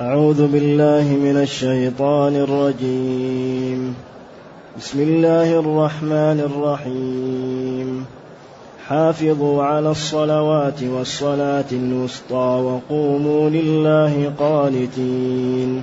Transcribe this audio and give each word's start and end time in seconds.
أعوذ 0.00 0.46
بالله 0.46 1.02
من 1.02 1.36
الشيطان 1.36 2.36
الرجيم. 2.36 3.94
بسم 4.78 5.00
الله 5.00 5.60
الرحمن 5.60 6.40
الرحيم. 6.40 8.04
حافظوا 8.88 9.62
على 9.62 9.90
الصلوات 9.90 10.82
والصلاة 10.82 11.64
الوسطى 11.72 12.80
وقوموا 12.90 13.50
لله 13.50 14.32
قانتين. 14.38 15.82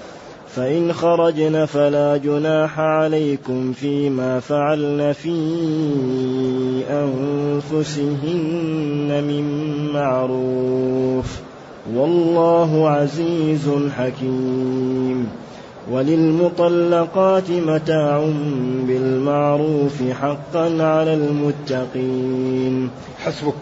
فإن 0.55 0.93
خرجن 0.93 1.65
فلا 1.65 2.17
جناح 2.17 2.79
عليكم 2.79 3.73
فيما 3.73 4.39
فعلن 4.39 5.13
في 5.13 5.33
أنفسهن 6.89 8.03
من 9.27 9.45
معروف. 9.93 11.39
والله 11.93 12.89
عزيز 12.89 13.69
حكيم. 13.97 15.29
وللمطلقات 15.91 17.51
متاع 17.51 18.29
بالمعروف 18.87 20.03
حقا 20.21 20.83
على 20.83 21.13
المتقين. 21.13 22.89
حسبك. 23.25 23.53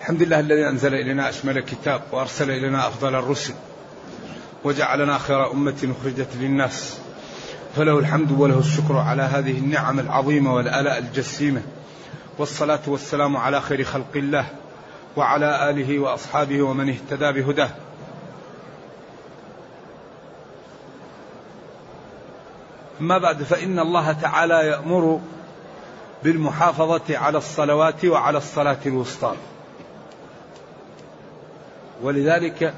الحمد 0.00 0.22
لله 0.22 0.40
الذي 0.40 0.68
أنزل 0.68 0.94
إلينا 0.94 1.28
أشمل 1.28 1.60
كتاب 1.60 2.00
وأرسل 2.12 2.50
إلينا 2.50 2.88
أفضل 2.88 3.14
الرسل. 3.14 3.52
وجعلنا 4.64 5.18
خير 5.18 5.52
أمة 5.52 5.94
أخرجت 6.00 6.28
للناس. 6.34 6.98
فله 7.76 7.98
الحمد 7.98 8.40
وله 8.40 8.58
الشكر 8.58 8.96
على 8.96 9.22
هذه 9.22 9.58
النعم 9.58 10.00
العظيمة 10.00 10.54
والآلاء 10.54 10.98
الجسيمة. 10.98 11.62
والصلاة 12.38 12.80
والسلام 12.86 13.36
على 13.36 13.60
خير 13.60 13.84
خلق 13.84 14.16
الله 14.16 14.46
وعلى 15.16 15.70
آله 15.70 15.98
وأصحابه 15.98 16.62
ومن 16.62 16.88
اهتدى 16.88 17.32
بهداه. 17.32 17.70
أما 23.00 23.18
بعد 23.18 23.42
فإن 23.42 23.78
الله 23.78 24.12
تعالى 24.12 24.54
يأمر 24.66 25.20
بالمحافظة 26.24 27.18
على 27.18 27.38
الصلوات 27.38 28.04
وعلى 28.04 28.38
الصلاة 28.38 28.78
الوسطى. 28.86 29.34
ولذلك 32.02 32.74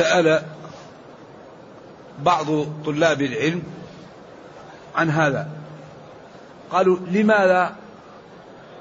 سأل 0.00 0.42
بعض 2.22 2.46
طلاب 2.86 3.22
العلم 3.22 3.62
عن 4.96 5.10
هذا. 5.10 5.48
قالوا 6.70 6.96
لماذا 6.96 7.76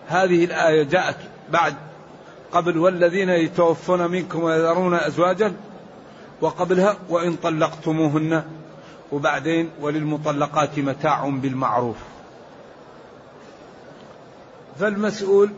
هذه 0.08 0.46
الآية 0.46 0.84
جاءت 0.84 1.16
بعد؟ 1.52 1.76
قبل 2.52 2.78
والذين 2.78 3.30
يتوفون 3.30 4.12
منكم 4.12 4.44
ويذرون 4.44 4.94
أزواجا 4.94 5.54
وقبلها 6.42 6.96
وإن 7.10 7.36
طلقتموهن 7.36 8.44
وبعدين 9.12 9.70
وللمطلقات 9.82 10.80
متاع 10.80 11.30
بالمعروف. 11.30 11.98
فالمسؤول 14.80 15.50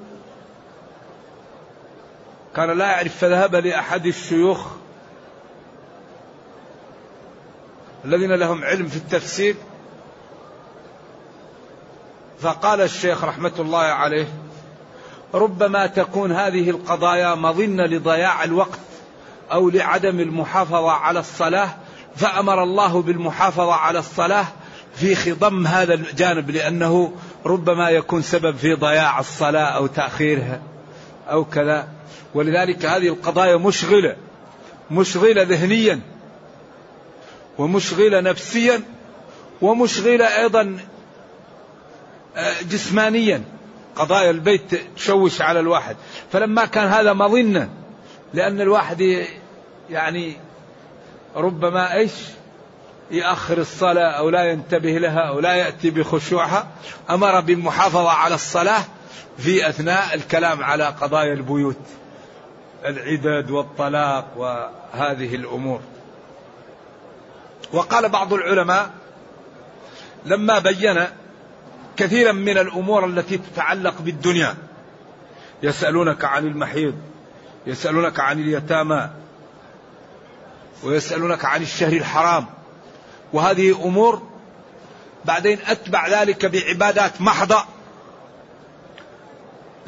كان 2.56 2.78
لا 2.78 2.86
يعرف 2.86 3.18
فذهب 3.18 3.56
لأحد 3.56 4.06
الشيوخ 4.06 4.81
الذين 8.06 8.32
لهم 8.32 8.64
علم 8.64 8.88
في 8.88 8.96
التفسير. 8.96 9.56
فقال 12.40 12.82
الشيخ 12.82 13.24
رحمة 13.24 13.52
الله 13.60 13.80
عليه 13.80 14.28
ربما 15.34 15.88
تكون 15.88 16.32
هذه 16.32 16.70
القضايا 16.70 17.36
مظنة 17.36 17.86
لضياع 17.86 18.44
الوقت 18.44 18.80
أو 19.52 19.70
لعدم 19.70 20.20
المحافظة 20.20 20.92
على 20.92 21.20
الصلاة 21.20 21.70
فأمر 22.16 22.64
الله 22.64 23.02
بالمحافظة 23.02 23.74
على 23.74 24.00
الصلاة 24.00 24.46
في 24.96 25.16
خضم 25.16 25.68
هذا 25.68 25.94
الجانب 25.94 26.52
لأنه 26.52 27.14
ربما 27.46 27.90
يكون 27.90 28.22
سبب 28.22 28.56
في 28.56 28.74
ضياع 28.74 29.20
الصلاة 29.20 29.66
أو 29.66 29.88
تأخيرها 29.88 30.62
أو 31.30 31.46
كذا. 31.46 31.88
ولذلك 32.34 32.86
هذه 32.86 33.08
القضايا 33.08 33.58
مشغلة 33.58 34.16
مشغلة 34.92 35.44
ذهنيا. 35.44 36.00
ومشغلة 37.58 38.20
نفسيا 38.20 38.82
ومشغلة 39.62 40.26
أيضا 40.26 40.80
آه، 42.36 42.54
جسمانيا. 42.70 43.44
قضايا 43.96 44.30
البيت 44.30 44.62
تشوش 44.96 45.42
على 45.42 45.60
الواحد. 45.60 45.96
فلما 46.32 46.66
كان 46.66 46.88
هذا 46.88 47.14
مظنة 47.14 47.70
لأن 48.34 48.62
الواحد 48.62 49.26
يعني 49.90 50.36
ربما 51.36 51.94
إيش؟ 51.94 52.12
يأخر 53.12 53.58
الصلاة 53.58 54.12
أو 54.12 54.30
لا 54.30 54.44
ينتبه 54.44 54.98
لها 54.98 55.20
أو 55.20 55.40
لا 55.40 55.54
يأتي 55.54 55.90
بخشوعها. 55.90 56.68
أمر 57.10 57.40
بالمحافظة 57.40 58.10
على 58.10 58.36
الصلاة 58.36 58.84
في 59.38 59.70
أثناء 59.70 60.14
الكلام 60.14 60.64
على 60.64 60.86
قضايا 60.86 61.34
البيوت 61.34 61.78
العدد 62.86 63.52
والطلاق 63.52 64.26
وهذه 64.38 65.36
الأمور. 65.36 65.82
وقال 67.74 68.10
بعض 68.10 68.34
العلماء 68.34 68.90
لما 70.26 70.60
بين 70.60 71.08
كثيرا 71.98 72.32
من 72.32 72.58
الأمور 72.58 73.06
التي 73.06 73.38
تتعلق 73.38 74.02
بالدنيا 74.02 74.56
يسألونك 75.64 76.26
عن 76.26 76.48
المحيض 76.48 76.96
يسألونك 77.68 78.20
عن 78.20 78.40
اليتامى 78.40 79.10
ويسألونك 80.84 81.46
عن 81.46 81.62
الشهر 81.62 81.94
الحرام. 81.94 82.46
وهذه 83.34 83.86
أمور 83.86 84.22
بعدين 85.26 85.60
أتبع 85.68 86.08
ذلك 86.08 86.46
بعبادات 86.46 87.22
محضة 87.22 87.66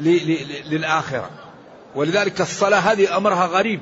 للآخرة. 0.00 1.30
ولذلك 1.94 2.40
الصلاة 2.40 2.78
هذه 2.78 3.16
أمرها 3.16 3.46
غريب. 3.46 3.80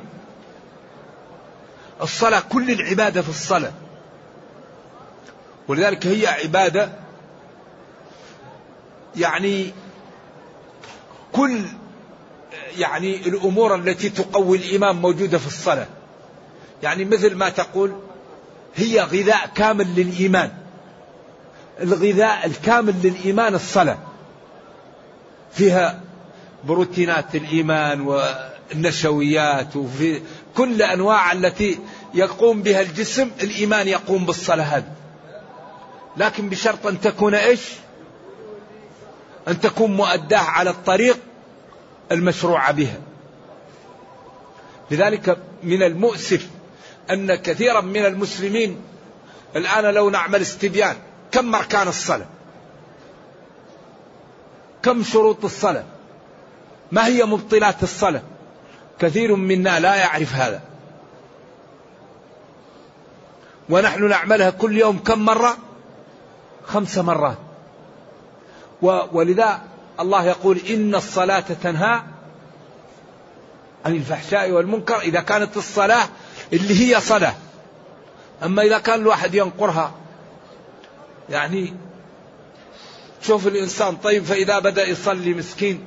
الصلاة 2.03 2.43
كل 2.49 2.71
العبادة 2.71 3.23
في 3.23 3.29
الصلاة. 3.29 3.73
ولذلك 5.69 6.07
هي 6.07 6.27
عبادة 6.27 6.93
يعني 9.17 9.73
كل 11.33 11.63
يعني 12.79 13.17
الأمور 13.17 13.75
التي 13.75 14.09
تقوي 14.09 14.59
الإيمان 14.59 14.97
موجودة 14.97 15.39
في 15.39 15.47
الصلاة. 15.47 15.87
يعني 16.83 17.05
مثل 17.05 17.35
ما 17.35 17.49
تقول 17.49 17.97
هي 18.75 19.01
غذاء 19.01 19.47
كامل 19.55 19.95
للإيمان. 19.97 20.51
الغذاء 21.81 22.47
الكامل 22.47 22.95
للإيمان 23.03 23.55
الصلاة. 23.55 23.99
فيها 25.53 26.01
بروتينات 26.65 27.35
الإيمان 27.35 28.01
والنشويات 28.01 29.77
وفي 29.77 30.23
كل 30.57 30.83
أنواع 30.83 31.33
التي 31.33 31.79
يقوم 32.15 32.63
بها 32.63 32.81
الجسم 32.81 33.31
الإيمان 33.43 33.89
يقوم 33.89 34.27
بالصلاة 34.27 34.65
هذه. 34.65 34.93
لكن 36.17 36.49
بشرط 36.49 36.87
أن 36.87 37.01
تكون 37.01 37.35
إيش؟ 37.35 37.61
أن 39.49 39.61
تكون 39.61 39.97
مؤداة 39.97 40.39
على 40.39 40.71
الطريق 40.71 41.19
المشروع 42.13 42.71
بها. 42.71 43.01
لذلك 44.91 45.39
من 45.63 45.83
المؤسف 45.83 46.49
أن 47.11 47.35
كثيرا 47.35 47.81
من 47.81 48.07
المسلمين 48.07 48.81
الآن 49.57 49.85
لو 49.95 50.11
نعمل 50.11 50.41
استبيان 50.41 50.97
كم 51.33 51.55
أركان 51.55 51.89
الصلاة؟ 51.89 52.27
كم 54.83 55.03
شروط 55.03 55.45
الصلاة؟ 55.45 55.85
ما 56.93 57.07
هي 57.07 57.25
مبطلات 57.25 57.83
الصلاة؟ 57.83 58.23
كثير 58.99 59.37
منا 59.37 59.81
لا 59.81 59.95
يعرف 59.95 60.35
هذا. 60.35 60.61
ونحن 63.71 64.09
نعملها 64.09 64.51
كل 64.51 64.79
يوم 64.79 64.99
كم 64.99 65.19
مرة؟ 65.25 65.57
خمس 66.67 66.99
مرات. 66.99 67.39
ولذا 69.13 69.61
الله 70.01 70.25
يقول 70.25 70.59
إن 70.71 70.95
الصلاة 70.95 71.41
تنهى 71.41 72.03
عن 73.85 73.97
الفحشاء 73.97 74.51
والمنكر 74.51 75.01
إذا 75.01 75.21
كانت 75.21 75.57
الصلاة 75.57 76.09
اللي 76.53 76.81
هي 76.81 77.01
صلاة. 77.01 77.35
أما 78.43 78.63
إذا 78.63 78.79
كان 78.79 79.01
الواحد 79.01 79.35
ينقرها 79.35 79.93
يعني 81.31 81.75
شوف 83.23 83.47
الإنسان 83.47 83.97
طيب 83.97 84.25
فإذا 84.25 84.59
بدأ 84.59 84.89
يصلي 84.89 85.35
مسكين 85.35 85.85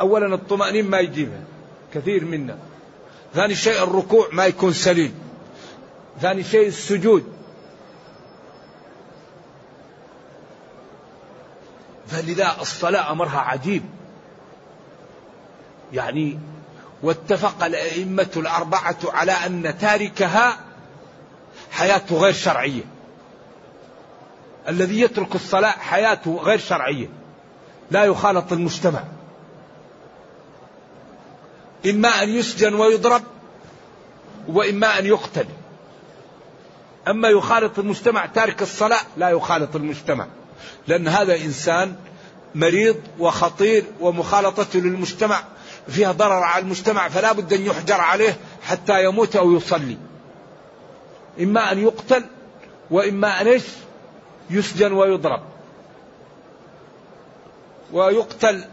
أولا 0.00 0.34
الطمأنين 0.34 0.90
ما 0.90 0.98
يجيبها 0.98 1.42
كثير 1.94 2.24
منا. 2.24 2.58
ثاني 3.34 3.54
شيء 3.54 3.82
الركوع 3.82 4.28
ما 4.32 4.46
يكون 4.46 4.72
سليم. 4.72 5.14
ثاني 6.20 6.44
شيء 6.44 6.66
السجود. 6.66 7.33
فلذا 12.06 12.56
الصلاة 12.60 13.12
أمرها 13.12 13.40
عجيب. 13.40 13.82
يعني 15.92 16.38
واتفق 17.02 17.64
الأئمة 17.64 18.30
الأربعة 18.36 18.96
على 19.04 19.32
أن 19.32 19.78
تاركها 19.78 20.58
حياته 21.70 22.16
غير 22.16 22.32
شرعية. 22.32 22.82
الذي 24.68 25.00
يترك 25.00 25.34
الصلاة 25.34 25.70
حياته 25.70 26.40
غير 26.42 26.58
شرعية. 26.58 27.08
لا 27.90 28.04
يخالط 28.04 28.52
المجتمع. 28.52 29.04
إما 31.86 32.08
أن 32.08 32.28
يسجن 32.28 32.74
ويضرب 32.74 33.22
وإما 34.48 34.98
أن 34.98 35.06
يقتل. 35.06 35.46
أما 37.08 37.28
يخالط 37.28 37.78
المجتمع 37.78 38.26
تارك 38.26 38.62
الصلاة 38.62 39.00
لا 39.16 39.30
يخالط 39.30 39.76
المجتمع. 39.76 40.26
لأن 40.86 41.08
هذا 41.08 41.36
إنسان 41.36 41.96
مريض 42.54 42.96
وخطير 43.18 43.84
ومخالطته 44.00 44.78
للمجتمع 44.78 45.44
فيها 45.88 46.12
ضرر 46.12 46.42
على 46.42 46.62
المجتمع 46.62 47.08
فلا 47.08 47.32
بد 47.32 47.52
أن 47.52 47.66
يحجر 47.66 48.00
عليه 48.00 48.36
حتى 48.62 49.04
يموت 49.04 49.36
أو 49.36 49.52
يصلي. 49.52 49.98
إما 51.40 51.72
أن 51.72 51.78
يقتل 51.78 52.24
وإما 52.90 53.40
أن 53.40 53.60
يسجن 54.50 54.92
ويضرب. 54.92 55.42
ويقتل 57.92 58.64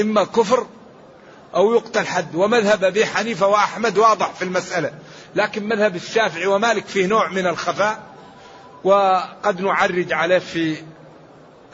إما 0.00 0.24
كفر 0.24 0.66
أو 1.54 1.74
يقتل 1.74 2.06
حد. 2.06 2.34
ومذهب 2.34 2.84
أبي 2.84 3.06
حنيفة 3.06 3.46
وأحمد 3.46 3.98
واضح 3.98 4.34
في 4.34 4.42
المسألة 4.42 4.92
لكن 5.34 5.68
مذهب 5.68 5.96
الشافعي 5.96 6.46
ومالك 6.46 6.86
فيه 6.86 7.06
نوع 7.06 7.28
من 7.28 7.46
الخفاء. 7.46 8.13
وقد 8.84 9.60
نعرج 9.60 10.12
عليه 10.12 10.38
في 10.38 10.76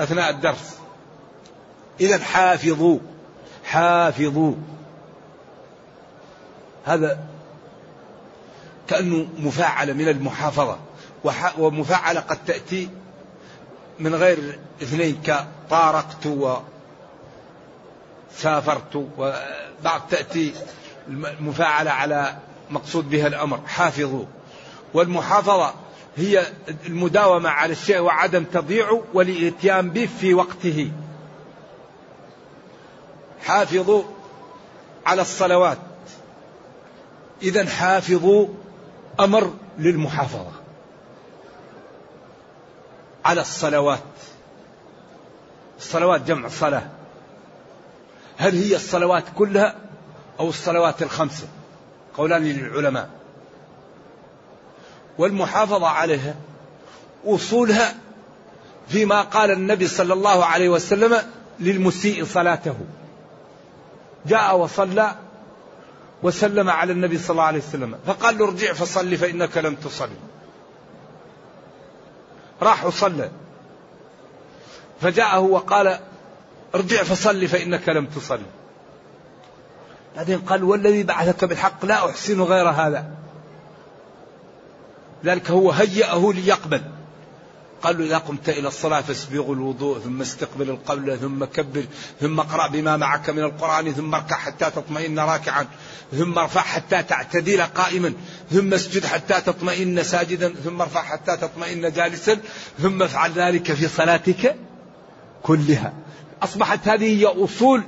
أثناء 0.00 0.30
الدرس. 0.30 0.78
إذا 2.00 2.18
حافظوا 2.18 2.98
حافظوا. 3.64 4.54
هذا 6.84 7.18
كأنه 8.88 9.28
مفاعلة 9.38 9.92
من 9.92 10.08
المحافظة 10.08 10.78
ومفاعلة 11.58 12.20
قد 12.20 12.38
تأتي 12.46 12.88
من 13.98 14.14
غير 14.14 14.58
اثنين 14.82 15.22
كطارقت 15.22 16.26
وسافرت 18.36 19.06
وبعض 19.18 20.00
تأتي 20.10 20.54
المفاعلة 21.08 21.90
على 21.90 22.36
مقصود 22.70 23.10
بها 23.10 23.26
الأمر. 23.26 23.60
حافظوا. 23.66 24.24
والمحافظة 24.94 25.74
هي 26.16 26.46
المداومة 26.86 27.48
على 27.48 27.72
الشيء 27.72 28.00
وعدم 28.00 28.44
تضييعه 28.44 29.02
والإتيان 29.14 29.90
به 29.90 30.08
في 30.20 30.34
وقته. 30.34 30.90
حافظوا 33.42 34.02
على 35.06 35.22
الصلوات. 35.22 35.78
إذا 37.42 37.66
حافظوا 37.66 38.48
أمر 39.20 39.54
للمحافظة. 39.78 40.52
على 43.24 43.40
الصلوات. 43.40 44.00
الصلوات 45.78 46.20
جمع 46.20 46.48
صلاة. 46.48 46.88
هل 48.38 48.54
هي 48.62 48.76
الصلوات 48.76 49.24
كلها 49.38 49.76
أو 50.40 50.48
الصلوات 50.48 51.02
الخمسة؟ 51.02 51.48
قولان 52.16 52.44
للعلماء. 52.44 53.19
والمحافظة 55.20 55.86
عليها 55.86 56.34
وصولها 57.24 57.94
فيما 58.88 59.22
قال 59.22 59.50
النبي 59.50 59.88
صلى 59.88 60.12
الله 60.12 60.44
عليه 60.44 60.68
وسلم 60.68 61.16
للمسيء 61.60 62.24
صلاته. 62.24 62.76
جاء 64.26 64.56
وصلى 64.56 65.14
وسلم 66.22 66.70
على 66.70 66.92
النبي 66.92 67.18
صلى 67.18 67.30
الله 67.30 67.42
عليه 67.42 67.58
وسلم 67.58 67.98
فقال 68.06 68.38
له 68.38 68.44
ارجع 68.44 68.72
فصلي 68.72 69.16
فإنك 69.16 69.56
لم 69.58 69.74
تصلي. 69.74 70.20
راح 72.62 72.84
وصلى. 72.84 73.30
فجاءه 75.00 75.38
وقال 75.38 75.98
ارجع 76.74 77.02
فصلي 77.02 77.46
فإنك 77.46 77.88
لم 77.88 78.06
تصلي. 78.06 78.50
بعدين 80.16 80.38
قال 80.38 80.64
والذي 80.64 81.02
بعثك 81.02 81.44
بالحق 81.44 81.84
لا 81.84 82.10
أحسن 82.10 82.42
غير 82.42 82.68
هذا. 82.68 83.10
ذلك 85.24 85.50
هو 85.50 85.70
هيأه 85.70 86.32
ليقبل. 86.32 86.82
قال 87.82 87.98
له 87.98 88.04
إذا 88.04 88.18
قمت 88.18 88.48
إلى 88.48 88.68
الصلاة 88.68 89.00
فاسبغ 89.00 89.52
الوضوء 89.52 89.98
ثم 89.98 90.20
استقبل 90.20 90.70
القبلة 90.70 91.16
ثم 91.16 91.44
كبر 91.44 91.84
ثم 92.20 92.40
اقرأ 92.40 92.68
بما 92.68 92.96
معك 92.96 93.30
من 93.30 93.42
القرآن 93.42 93.92
ثم 93.92 94.14
اركع 94.14 94.36
حتى 94.36 94.70
تطمئن 94.70 95.18
راكعا 95.18 95.66
ثم 96.12 96.38
ارفع 96.38 96.60
حتى 96.60 97.02
تعتدل 97.02 97.62
قائما 97.62 98.12
ثم 98.50 98.74
اسجد 98.74 99.06
حتى 99.06 99.40
تطمئن 99.40 100.02
ساجدا 100.02 100.54
ثم 100.64 100.80
ارفع 100.80 101.02
حتى 101.02 101.36
تطمئن 101.36 101.92
جالسا 101.92 102.38
ثم 102.82 103.02
افعل 103.02 103.32
ذلك 103.32 103.72
في 103.72 103.88
صلاتك 103.88 104.56
كلها. 105.42 105.92
أصبحت 106.42 106.88
هذه 106.88 107.20
هي 107.20 107.26
أصول 107.44 107.82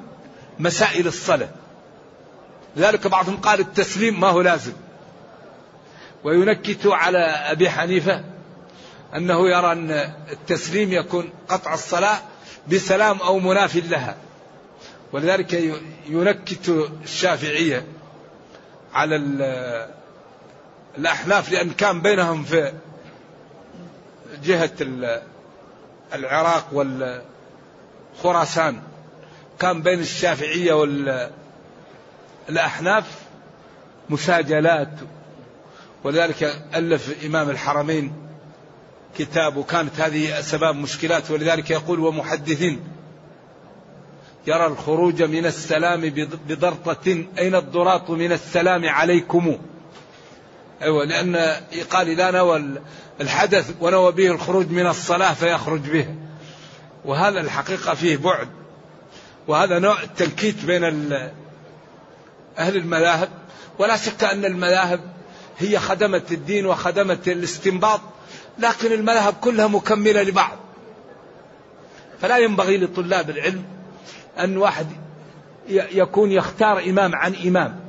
مسائل 0.58 1.06
الصلاة. 1.06 1.48
لذلك 2.76 3.06
بعضهم 3.06 3.36
قال 3.36 3.60
التسليم 3.60 4.20
ما 4.20 4.28
هو 4.28 4.40
لازم. 4.40 4.72
وينكت 6.24 6.86
على 6.86 7.18
أبي 7.18 7.70
حنيفة 7.70 8.24
أنه 9.16 9.48
يرى 9.48 9.72
أن 9.72 9.90
التسليم 10.30 10.92
يكون 10.92 11.30
قطع 11.48 11.74
الصلاة 11.74 12.18
بسلام 12.68 13.18
أو 13.18 13.38
مناف 13.38 13.76
لها. 13.76 14.16
ولذلك 15.12 15.52
ينكت 16.08 16.88
الشافعية 17.04 17.84
على 18.94 19.16
الأحناف 20.98 21.52
لأن 21.52 21.70
كان 21.70 22.00
بينهم 22.00 22.44
في 22.44 22.72
جهة 24.44 24.70
العراق 26.14 26.68
والخراسان. 28.22 28.82
كان 29.60 29.82
بين 29.82 30.00
الشافعية 30.00 30.72
والأحناف 32.48 33.04
مساجلات 34.10 34.88
ولذلك 36.04 36.62
ألف 36.74 37.24
إمام 37.26 37.50
الحرمين 37.50 38.12
كتاب 39.18 39.56
وكانت 39.56 40.00
هذه 40.00 40.38
أسباب 40.38 40.76
مشكلات. 40.76 41.30
ولذلك 41.30 41.70
يقول 41.70 42.00
ومحدث 42.00 42.62
يرى 44.46 44.66
الخروج 44.66 45.22
من 45.22 45.46
السلام 45.46 46.00
بضرطة 46.48 47.24
أين 47.38 47.54
الضراط 47.54 48.10
من 48.10 48.32
السلام 48.32 48.88
عليكم؟ 48.88 49.58
أيوة 50.82 51.04
لأن 51.04 51.36
قال 51.90 52.08
إذا 52.08 52.30
نوى 52.30 52.64
الحدث 53.20 53.74
ونوى 53.80 54.12
به 54.12 54.26
الخروج 54.26 54.70
من 54.70 54.86
الصلاة 54.86 55.34
فيخرج 55.34 55.80
به. 55.80 56.06
وهذا 57.04 57.40
الحقيقة 57.40 57.94
فيه 57.94 58.16
بعد. 58.16 58.48
وهذا 59.48 59.78
نوع 59.78 60.02
التنكيت 60.02 60.64
بين 60.64 60.84
أهل 62.58 62.76
المذاهب. 62.76 63.28
ولا 63.78 63.96
شك 63.96 64.24
أن 64.24 64.44
المذاهب 64.44 65.00
هي 65.58 65.78
خدمة 65.78 66.22
الدين 66.30 66.66
وخدمة 66.66 67.18
الاستنباط 67.26 68.00
لكن 68.58 68.92
المذاهب 68.92 69.34
كلها 69.40 69.66
مكملة 69.66 70.22
لبعض. 70.22 70.56
فلا 72.20 72.38
ينبغي 72.38 72.78
لطلاب 72.78 73.30
العلم 73.30 73.64
أن 74.38 74.56
واحد 74.56 74.86
يكون 75.68 76.30
يختار 76.32 76.78
إمام 76.78 77.14
عن 77.14 77.34
إمام 77.34 77.80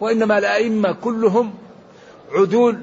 وإنما 0.00 0.38
الأئمة 0.38 0.92
كلهم 0.92 1.54
عدول 2.32 2.82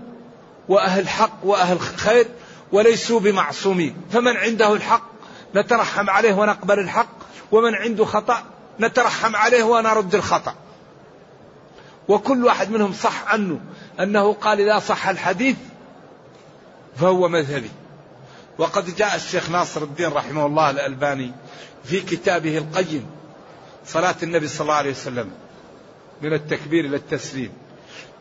وأهل 0.70 1.08
حق 1.10 1.40
وأهل 1.44 1.80
خير 1.80 2.26
وليسوا 2.72 3.20
بمعصومين. 3.20 3.96
فمن 4.12 4.38
عنده 4.38 4.74
الحق 4.74 5.10
نترحم 5.56 6.10
عليه 6.10 6.34
ونقبل 6.34 6.80
الحق 6.80 7.16
ومن 7.52 7.76
عنده 7.76 8.06
خطأ 8.06 8.44
نترحم 8.80 9.36
عليه 9.36 9.64
ونرد 9.64 10.16
الخطأ. 10.16 10.56
وكل 12.08 12.46
واحد 12.46 12.72
منهم 12.72 12.94
صح 12.94 13.28
عنه 13.28 13.60
أنه 14.00 14.34
قال 14.34 14.62
إذا 14.62 14.80
صح 14.80 15.08
الحديث 15.08 15.56
فهو 16.96 17.28
مذهبي. 17.28 17.72
وقد 18.58 18.96
جاء 18.96 19.16
الشيخ 19.16 19.50
ناصر 19.50 19.84
الدين 19.84 20.12
رحمه 20.12 20.46
الله 20.46 20.70
الألباني 20.70 21.32
في 21.84 22.02
كتابه 22.02 22.58
القيم 22.58 23.06
صلاة 23.86 24.16
النبي 24.24 24.48
صلى 24.48 24.62
الله 24.62 24.74
عليه 24.74 24.92
وسلم 24.92 25.32
من 26.22 26.34
التكبير 26.34 26.86
إلى 26.86 26.96
التسليم 26.96 27.52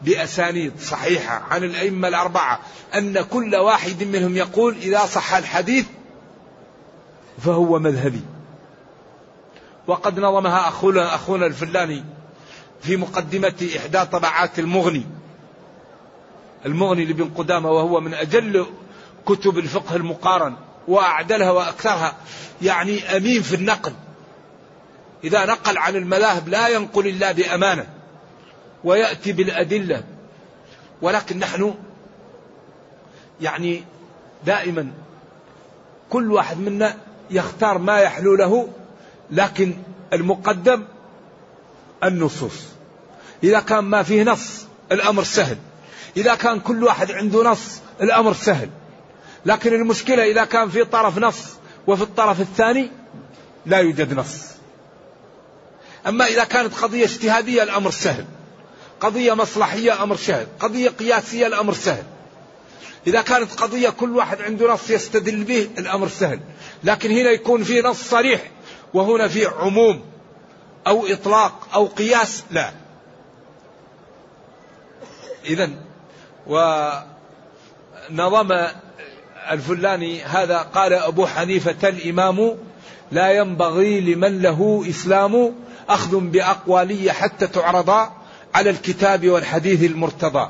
بأسانيد 0.03 0.73
صحيحة 0.81 1.43
عن 1.51 1.65
الأئمة 1.65 2.09
الأربعة 2.09 2.61
أن 2.95 3.23
كل 3.23 3.57
واحد 3.57 4.03
منهم 4.03 4.37
يقول 4.37 4.77
إذا 4.83 5.07
صح 5.07 5.35
الحديث 5.35 5.87
فهو 7.39 7.79
مذهبي. 7.79 8.21
وقد 9.87 10.21
نظمها 10.21 10.69
أخونا, 10.69 11.15
أخونا 11.15 11.47
الفلاني 11.47 12.05
في 12.81 12.97
مقدمة 12.97 13.69
إحدى 13.77 14.05
طبعات 14.05 14.59
المغني. 14.59 15.07
المغني 16.67 17.05
لابن 17.05 17.31
قدامة 17.37 17.71
وهو 17.71 18.01
من 18.01 18.15
أجل 18.15 18.67
كتب 19.27 19.59
الفقه 19.59 19.97
المقارن 19.97 20.55
وأعدلها 20.89 21.51
وأكثرها 21.51 22.17
يعني 22.63 23.17
أمين 23.17 23.43
في 23.43 23.55
النقل. 23.55 23.93
إذا 25.25 25.47
نقل 25.47 25.79
عن 25.79 25.97
المذاهب 25.97 26.49
لا 26.49 26.69
ينقل 26.69 27.07
إلا 27.07 27.33
بأمانة 27.33 27.87
ويأتي 28.85 29.33
بالأدلة. 29.33 30.05
ولكن 31.03 31.39
نحن 31.39 31.75
يعني 33.41 33.85
دائما 34.47 34.93
كل 36.11 36.33
واحد 36.33 36.59
منا 36.59 36.97
يختار 37.31 37.79
ما 37.79 37.99
يحلو 37.99 38.35
له 38.35 38.69
لكن 39.31 39.75
المقدم 40.13 40.85
النصوص. 42.05 42.63
إذا 43.45 43.61
كان 43.61 43.85
ما 43.85 44.03
فيه 44.03 44.23
نص 44.23 44.67
الأمر 44.93 45.25
سهل. 45.25 45.57
إذا 46.17 46.35
كان 46.35 46.61
كل 46.61 46.85
واحد 46.85 47.13
عنده 47.13 47.43
نص 47.43 47.81
الأمر 48.01 48.33
سهل. 48.33 48.71
لكن 49.47 49.75
المشكلة 49.75 50.31
إذا 50.31 50.45
كان 50.45 50.69
في 50.69 50.85
طرف 50.85 51.19
نص 51.19 51.45
وفي 51.87 52.03
الطرف 52.03 52.41
الثاني 52.41 52.91
لا 53.67 53.79
يوجد 53.79 54.15
نص. 54.15 54.37
أما 56.07 56.27
إذا 56.27 56.45
كانت 56.45 56.75
قضية 56.75 57.05
اجتهادية 57.05 57.63
الأمر 57.63 57.91
سهل. 57.91 58.25
قضية 59.01 59.35
مصلحية 59.35 60.03
أمر 60.03 60.17
سهل. 60.17 60.47
قضية 60.61 60.89
قياسية 60.89 61.47
الأمر 61.47 61.75
سهل. 61.75 62.05
إذا 63.07 63.23
كانت 63.23 63.53
قضية 63.53 63.89
كل 63.89 64.17
واحد 64.17 64.43
عنده 64.43 64.73
نص 64.73 64.91
يستدل 64.91 65.45
به 65.45 65.69
الأمر 65.79 66.09
سهل. 66.09 66.41
لكن 66.85 67.11
هنا 67.11 67.31
يكون 67.31 67.65
في 67.65 67.83
نص 67.83 68.03
صريح 68.03 68.51
وهنا 68.95 69.29
في 69.29 69.47
عموم. 69.47 70.14
أو 70.87 71.07
إطلاق 71.07 71.69
أو 71.75 71.87
قياس 71.87 72.45
لا. 72.51 72.71
إذا 75.45 75.71
ونظم 76.47 77.07
الفلاني 79.51 80.23
هذا 80.23 80.59
قال 80.59 80.93
أبو 80.93 81.27
حنيفة 81.27 81.89
الإمام 81.89 82.57
لا 83.13 83.33
ينبغي 83.33 84.01
لمن 84.01 84.43
له 84.43 84.85
إسلام 84.89 85.55
أخذ 85.89 86.21
بأقوالي 86.21 87.13
حتى 87.13 87.47
تعرض 87.47 87.91
على 88.55 88.71
الكتاب 88.71 89.29
والحديث 89.29 89.85
المرتضى. 89.85 90.49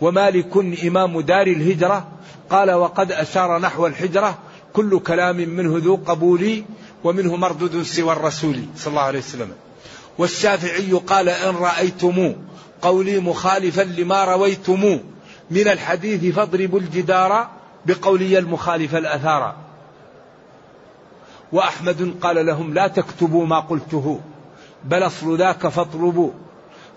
ومالك 0.00 0.56
إمام 0.84 1.20
دار 1.20 1.46
الهجرة 1.46 2.08
قال 2.50 2.70
وقد 2.70 3.12
أشار 3.12 3.58
نحو 3.58 3.86
الحجرة 3.86 4.38
كل 4.72 5.00
كلام 5.00 5.36
منه 5.36 5.80
ذو 5.84 6.00
قبول 6.06 6.64
ومنه 7.04 7.36
مردود 7.36 7.82
سوى 7.82 8.12
الرسول 8.12 8.64
صلى 8.76 8.90
الله 8.90 9.02
عليه 9.02 9.18
وسلم. 9.18 9.52
والشافعي 10.18 10.92
قال 10.92 11.28
إن 11.28 11.54
رأيتم 11.56 12.34
قولي 12.82 13.18
مخالفا 13.18 13.82
لما 13.82 14.24
رويتم 14.24 15.00
من 15.50 15.68
الحديث 15.68 16.34
فاضربوا 16.34 16.80
الجدار 16.80 17.50
بقولي 17.86 18.38
المخالف 18.38 18.94
الأثار. 18.94 19.56
وأحمد 21.52 22.14
قال 22.22 22.46
لهم 22.46 22.74
لا 22.74 22.88
تكتبوا 22.88 23.46
ما 23.46 23.60
قلته 23.60 24.20
بل 24.84 25.02
أصل 25.02 25.38
ذاك 25.38 25.68
فاطلبوا. 25.68 26.30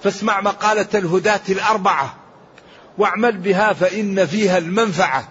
فاسمع 0.04 0.42
مقالة 0.42 0.88
الهداة 0.96 1.42
الأربعة 1.50 2.16
واعمل 2.98 3.38
بها 3.38 3.74
فإن 3.74 4.26
فيها 4.26 4.58
المنفعة 4.58 5.30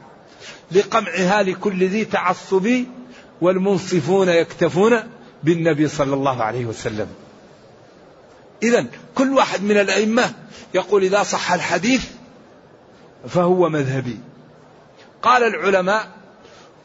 لقمعها 0.72 1.42
لكل 1.42 1.84
ذي 1.88 2.04
تعصب 2.04 2.68
والمنصفون 3.40 4.28
يكتفون 4.28 4.96
بالنبي 5.42 5.88
صلى 5.88 6.14
الله 6.14 6.42
عليه 6.42 6.64
وسلم. 6.64 7.06
إذا 8.62 8.86
كل 9.14 9.32
واحد 9.32 9.62
من 9.62 9.80
الأئمة 9.80 10.32
يقول 10.74 11.02
إذا 11.02 11.22
صح 11.22 11.52
الحديث 11.52 12.04
فهو 13.28 13.68
مذهبي. 13.68 14.18
قال 15.22 15.42
العلماء 15.42 16.08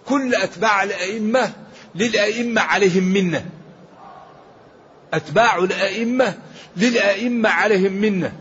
كل 0.05 0.35
أتباع 0.35 0.83
الأئمة 0.83 1.53
للأئمة 1.95 2.61
عليهم 2.61 3.03
منة. 3.03 3.45
أتباع 5.13 5.57
الأئمة 5.57 6.37
للأئمة 6.77 7.49
عليهم 7.49 7.93
منة. 7.93 8.33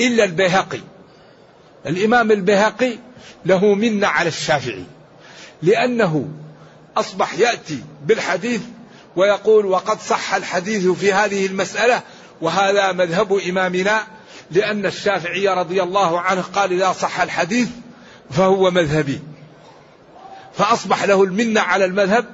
إلا 0.00 0.24
البيهقي. 0.24 0.80
الإمام 1.86 2.30
البيهقي 2.30 2.98
له 3.46 3.74
منة 3.74 4.06
على 4.06 4.28
الشافعي. 4.28 4.84
لأنه 5.62 6.28
أصبح 6.96 7.38
يأتي 7.38 7.82
بالحديث 8.06 8.60
ويقول 9.16 9.66
وقد 9.66 10.00
صح 10.00 10.34
الحديث 10.34 10.86
في 10.86 11.12
هذه 11.12 11.46
المسألة 11.46 12.02
وهذا 12.40 12.92
مذهب 12.92 13.32
إمامنا 13.32 14.06
لأن 14.50 14.86
الشافعي 14.86 15.48
رضي 15.48 15.82
الله 15.82 16.20
عنه 16.20 16.40
قال 16.40 16.72
إذا 16.72 16.92
صح 16.92 17.20
الحديث 17.20 17.68
فهو 18.30 18.70
مذهبي. 18.70 19.20
فأصبح 20.54 21.04
له 21.04 21.24
المنة 21.24 21.60
على 21.60 21.84
المذهب 21.84 22.24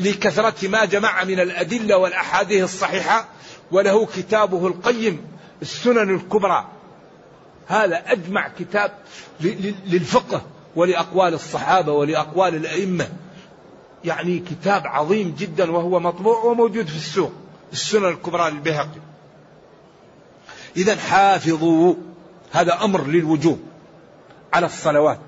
لكثرة 0.00 0.68
ما 0.68 0.84
جمع 0.84 1.24
من 1.24 1.40
الأدلة 1.40 1.96
والأحاديث 1.96 2.64
الصحيحة 2.64 3.28
وله 3.72 4.06
كتابه 4.06 4.66
القيم 4.66 5.26
السنن 5.62 6.14
الكبرى. 6.14 6.68
هذا 7.66 8.02
أجمع 8.06 8.48
كتاب 8.58 8.92
للفقه 9.86 10.42
ولأقوال 10.76 11.34
الصحابة 11.34 11.92
ولأقوال 11.92 12.54
الأئمة. 12.54 13.08
يعني 14.04 14.38
كتاب 14.38 14.86
عظيم 14.86 15.34
جدا 15.38 15.70
وهو 15.70 16.00
مطبوع 16.00 16.44
وموجود 16.44 16.86
في 16.86 16.96
السوق 16.96 17.32
السنن 17.72 18.08
الكبرى 18.08 18.50
للبيهقي. 18.50 19.13
إذا 20.76 20.96
حافظوا. 20.96 21.94
هذا 22.52 22.84
أمر 22.84 23.06
للوجوب 23.06 23.60
على 24.52 24.66
الصلوات. 24.66 25.18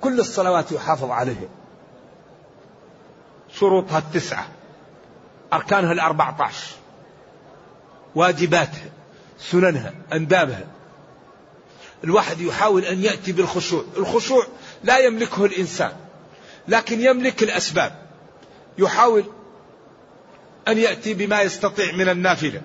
كل 0.00 0.20
الصلوات 0.20 0.72
يحافظ 0.72 1.10
عليها. 1.10 1.48
شروطها 3.54 3.98
التسعة. 3.98 4.46
أركانها 5.52 5.92
الأربعة 5.92 6.36
عشر 6.42 6.76
واجباتها 8.14 8.90
سننها 9.38 9.92
أندابها. 10.12 10.66
الواحد 12.04 12.40
يحاول 12.40 12.84
أن 12.84 13.04
يأتي 13.04 13.32
بالخشوع. 13.32 13.84
الخشوع 13.96 14.46
لا 14.84 14.98
يملكه 14.98 15.44
الإنسان 15.44 15.92
لكن 16.68 17.00
يملك 17.00 17.42
الأسباب. 17.42 17.98
يحاول 18.78 19.24
أن 20.68 20.78
يأتي 20.78 21.14
بما 21.14 21.42
يستطيع 21.42 21.92
من 21.92 22.08
النافلة. 22.08 22.62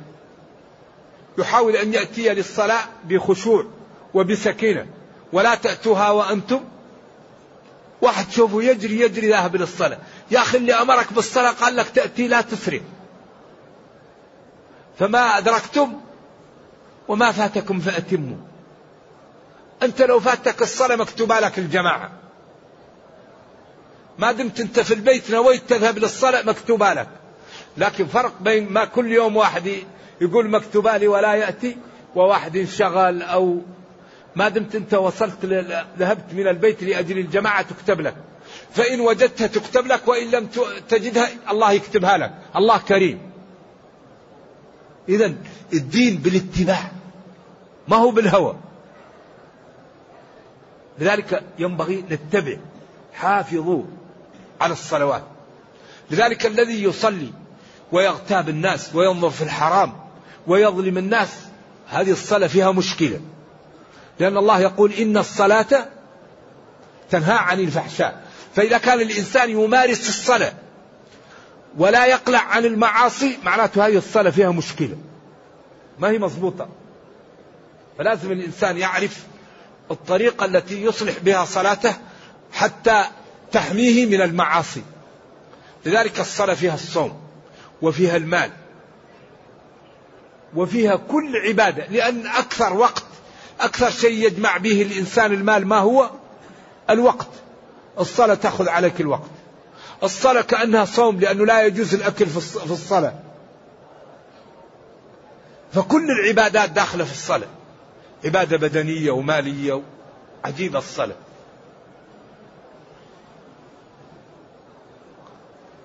يحاول 1.40 1.76
أن 1.76 1.94
يأتي 1.94 2.30
للصلاة 2.30 2.82
بخشوع 3.04 3.66
وبسكينة. 4.14 4.86
ولا 5.34 5.56
تأتوها 5.56 6.10
وأنتم 6.10 6.60
واحد 8.02 8.32
شوفه 8.32 8.64
يجري 8.64 9.00
يجري 9.00 9.30
ذاهب 9.30 9.56
للصلاة. 9.56 9.98
يا 10.32 10.40
أخي 10.40 10.58
اللي 10.58 10.74
أمرك 10.74 11.14
بالصلاة 11.14 11.52
قال 11.52 11.76
لك 11.76 11.90
تأتي 11.90 12.28
لا 12.28 12.42
تسرع 12.42 12.80
فما 15.00 15.38
أدركتم 15.38 16.02
وما 17.08 17.32
فاتكم 17.32 17.80
فأتموا. 17.80 18.38
أنت 19.84 20.02
لو 20.02 20.20
فاتك 20.20 20.62
الصلاة 20.62 20.96
مكتوبة 20.96 21.40
لك 21.40 21.60
الجماعة. 21.60 22.12
ما 24.20 24.32
دمت 24.32 24.60
أنت 24.60 24.80
في 24.80 24.94
البيت 24.94 25.32
نويت 25.32 25.70
تذهب 25.70 25.98
للصلاة 25.98 26.42
مكتوبة 26.42 26.94
لك. 26.94 27.08
لكن 27.78 28.08
فرق 28.08 28.34
بين 28.42 28.70
ما 28.70 28.86
كل 28.86 29.12
يوم 29.12 29.38
واحد 29.38 29.72
يقول 30.22 30.50
مكتوبة 30.50 30.98
لي 30.98 31.08
ولا 31.08 31.34
يأتي 31.34 31.78
وواحد 32.16 32.58
انشغل 32.58 33.22
أو 33.22 33.62
ما 34.36 34.50
دمت 34.50 34.76
أنت 34.76 34.94
وصلت 34.94 35.46
ذهبت 35.98 36.34
من 36.34 36.48
البيت 36.48 36.84
لأجل 36.84 37.18
الجماعة 37.18 37.62
تكتب 37.62 38.02
لك. 38.02 38.16
فإن 38.72 39.00
وجدتها 39.00 39.48
تكتب 39.48 39.88
لك 39.88 40.08
وإن 40.08 40.32
لم 40.32 40.48
تجدها 40.90 41.30
الله 41.50 41.72
يكتبها 41.72 42.18
لك. 42.18 42.34
الله 42.56 42.78
كريم. 42.78 43.20
إذا 45.10 45.34
الدين 45.74 46.18
بالاتباع. 46.18 46.92
ما 47.88 47.98
هو 47.98 48.12
بالهوى. 48.12 48.56
لذلك 51.00 51.44
ينبغي 51.60 52.04
نتبع. 52.12 52.58
حافظوا 53.14 53.84
على 54.62 54.74
الصلوات. 54.74 55.24
لذلك 56.12 56.46
الذي 56.46 56.84
يصلي 56.84 57.32
ويغتاب 57.92 58.50
الناس 58.50 58.96
وينظر 58.96 59.30
في 59.30 59.42
الحرام 59.42 60.09
ويظلم 60.50 60.98
الناس. 60.98 61.30
هذه 61.88 62.12
الصلاة 62.12 62.48
فيها 62.48 62.72
مشكلة. 62.72 63.20
لأن 64.20 64.38
الله 64.38 64.60
يقول 64.60 64.94
إن 64.94 65.18
الصلاة 65.18 65.86
تنهى 67.10 67.38
عن 67.38 67.60
الفحشاء. 67.60 68.24
فإذا 68.56 68.78
كان 68.78 69.02
الإنسان 69.02 69.50
يمارس 69.50 70.10
الصلاة 70.10 70.54
ولا 71.78 72.06
يقلع 72.06 72.40
عن 72.40 72.66
المعاصي 72.66 73.38
معناته 73.44 73.88
هذه 73.88 73.98
الصلاة 73.98 74.32
فيها 74.32 74.52
مشكلة. 74.52 74.98
ما 76.00 76.10
هي 76.10 76.20
مضبوطة. 76.20 76.70
فلازم 77.98 78.32
الإنسان 78.32 78.78
يعرف 78.78 79.24
الطريقة 79.92 80.46
التي 80.46 80.84
يصلح 80.84 81.14
بها 81.20 81.46
صلاته 81.46 81.94
حتى 82.54 83.06
تحميه 83.52 84.06
من 84.06 84.22
المعاصي. 84.22 84.84
لذلك 85.86 86.20
الصلاة 86.20 86.54
فيها 86.54 86.74
الصوم 86.74 87.22
وفيها 87.82 88.18
المال. 88.18 88.52
وفيها 90.56 90.96
كل 90.96 91.38
عبادة 91.48 91.86
لأن 91.86 92.28
أكثر 92.28 92.74
وقت 92.74 93.04
أكثر 93.60 93.90
شيء 93.90 94.26
يجمع 94.26 94.58
به 94.58 94.82
الإنسان 94.82 95.34
المال 95.34 95.68
ما 95.68 95.78
هو؟ 95.78 96.10
الوقت. 96.90 97.28
الصلاة 98.00 98.34
تأخذ 98.34 98.70
عليك 98.70 99.02
الوقت. 99.02 99.30
الصلاة 100.04 100.42
كأنها 100.42 100.86
صوم 100.86 101.20
لأنه 101.20 101.46
لا 101.46 101.66
يجوز 101.66 101.94
الأكل 101.94 102.26
في 102.26 102.72
الصلاة. 102.72 103.14
فكل 105.74 106.12
العبادات 106.12 106.70
داخلة 106.70 107.04
في 107.04 107.12
الصلاة. 107.12 107.48
عبادة 108.26 108.58
بدنية 108.58 109.12
ومالية 109.12 109.82
عجيبة 110.46 110.80
الصلاة. 110.80 111.16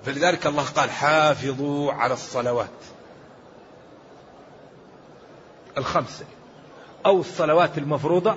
فلذلك 0.07 0.47
الله 0.47 0.65
قال 0.65 0.91
حافظوا 0.91 1.93
على 1.93 2.15
الصلوات. 2.15 2.94
الخمسة 5.79 6.25
أو 7.07 7.21
الصلوات 7.21 7.79
المفروضة 7.79 8.37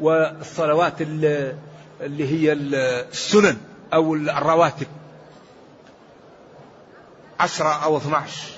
والصلوات 0.00 1.02
اللي 1.02 1.56
هي 2.00 2.52
السنن. 2.52 3.56
أو 3.94 4.14
الرواتب. 4.14 4.86
عشرة 7.40 7.84
أو 7.84 7.96
12 7.96 8.50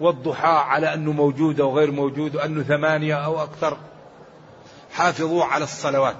والضحى 0.00 0.48
على 0.48 0.94
أنه 0.94 1.12
موجود 1.12 1.60
أو 1.60 1.78
غير 1.78 1.90
موجود 1.90 2.36
وأنه 2.36 2.62
ثمانية 2.62 3.14
أو 3.14 3.42
أكثر. 3.42 3.76
حافظوا 4.92 5.44
على 5.44 5.64
الصلوات. 5.64 6.16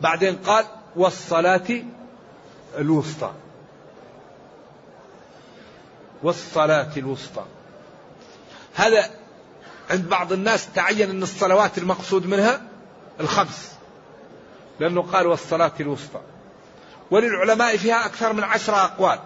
بعدين 0.00 0.36
قال 0.36 0.64
والصلاة 0.96 1.82
الوسطى. 2.78 3.32
والصلاة 6.22 6.90
الوسطى. 6.96 7.44
هذا 8.74 9.10
عند 9.90 10.08
بعض 10.08 10.32
الناس 10.32 10.68
تعين 10.74 11.10
أن 11.10 11.22
الصلوات 11.22 11.78
المقصود 11.78 12.26
منها 12.26 12.62
الخمس 13.20 13.72
لأنه 14.80 15.02
قال 15.02 15.26
والصلاة 15.26 15.72
الوسطى. 15.80 16.20
وللعلماء 17.10 17.76
فيها 17.76 18.06
أكثر 18.06 18.32
من 18.32 18.44
عشرة 18.44 18.84
أقوال. 18.84 19.18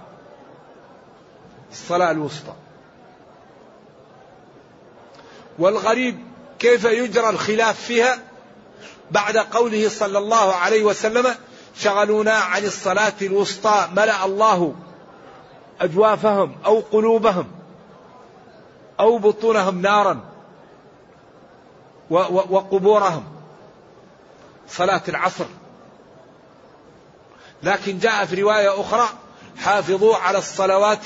الصلاة 1.73 2.11
الوسطى. 2.11 2.53
والغريب 5.59 6.19
كيف 6.59 6.85
يجرى 6.85 7.31
الخلاف 7.31 7.81
فيها 7.81 8.19
بعد 9.11 9.37
قوله 9.37 9.89
صلى 9.89 10.19
الله 10.19 10.55
عليه 10.55 10.83
وسلم 10.83 11.35
شغلونا 11.77 12.33
عن 12.33 12.65
الصلاة 12.65 13.13
الوسطى 13.23 13.89
ملأ 13.93 14.25
الله 14.25 14.75
أجوافهم 15.81 16.57
أو 16.65 16.81
قلوبهم. 16.81 17.58
أو 19.01 19.19
بطونهم 19.19 19.81
نارا 19.83 20.21
وقبورهم. 22.11 23.25
صلاة 24.69 25.03
العصر. 25.09 25.47
لكن 27.63 27.99
جاء 27.99 28.25
في 28.25 28.43
رواية 28.43 28.81
أخرى 28.81 29.09
حافظوا 29.57 30.17
على 30.17 30.39
الصلوات 30.39 31.05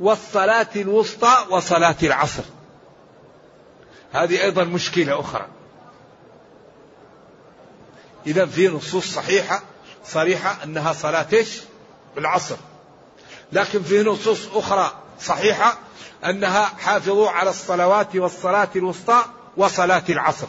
والصلاة 0.00 0.68
الوسطى 0.76 1.46
وصلاة 1.50 1.96
العصر. 2.02 2.42
هذه 4.12 4.42
أيضا 4.42 4.64
مشكلة 4.64 5.20
أخرى. 5.20 5.46
إذا 8.26 8.46
في 8.46 8.68
نصوص 8.68 9.14
صحيحة 9.14 9.62
صريحة 10.04 10.64
أنها 10.64 10.92
صلاة 10.92 11.44
العصر. 12.18 12.56
لكن 13.52 13.82
في 13.82 14.02
نصوص 14.02 14.48
أخرى 14.54 14.90
صحيحة 15.20 15.78
أنها 16.24 16.64
حافظوا 16.64 17.30
على 17.30 17.50
الصلوات 17.50 18.16
والصلاة 18.16 18.68
الوسطى 18.76 19.24
وصلاة 19.56 20.02
العصر. 20.08 20.46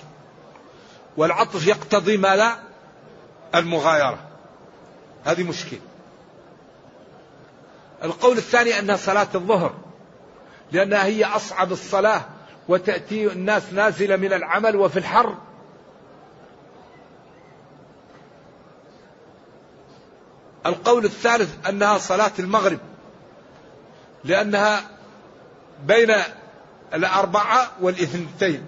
والعطف 1.18 1.68
يقتضي 1.68 2.18
ما 2.18 2.36
لا؟ 2.36 2.56
المغايرة. 3.56 4.20
هذه 5.26 5.44
مشكلة. 5.44 5.80
القول 8.04 8.38
الثاني 8.38 8.80
أنها 8.80 8.96
صلاة 8.96 9.28
الظهر 9.36 9.74
لأنها 10.72 11.06
هي 11.06 11.26
أصعب 11.26 11.72
الصلاة 11.72 12.22
وتأتي 12.68 13.28
الناس 13.28 13.64
نازلة 13.74 14.16
من 14.16 14.34
العمل 14.34 14.76
وفي 14.76 15.00
الحر 15.00 15.36
القول 20.68 21.06
الثالث 21.06 21.70
أنها 21.70 21.98
صلاة 21.98 22.32
المغرب 22.40 22.80
لأنها 24.24 24.82
بين 25.86 26.14
الأربعة 26.94 27.72
والإثنتين 27.82 28.64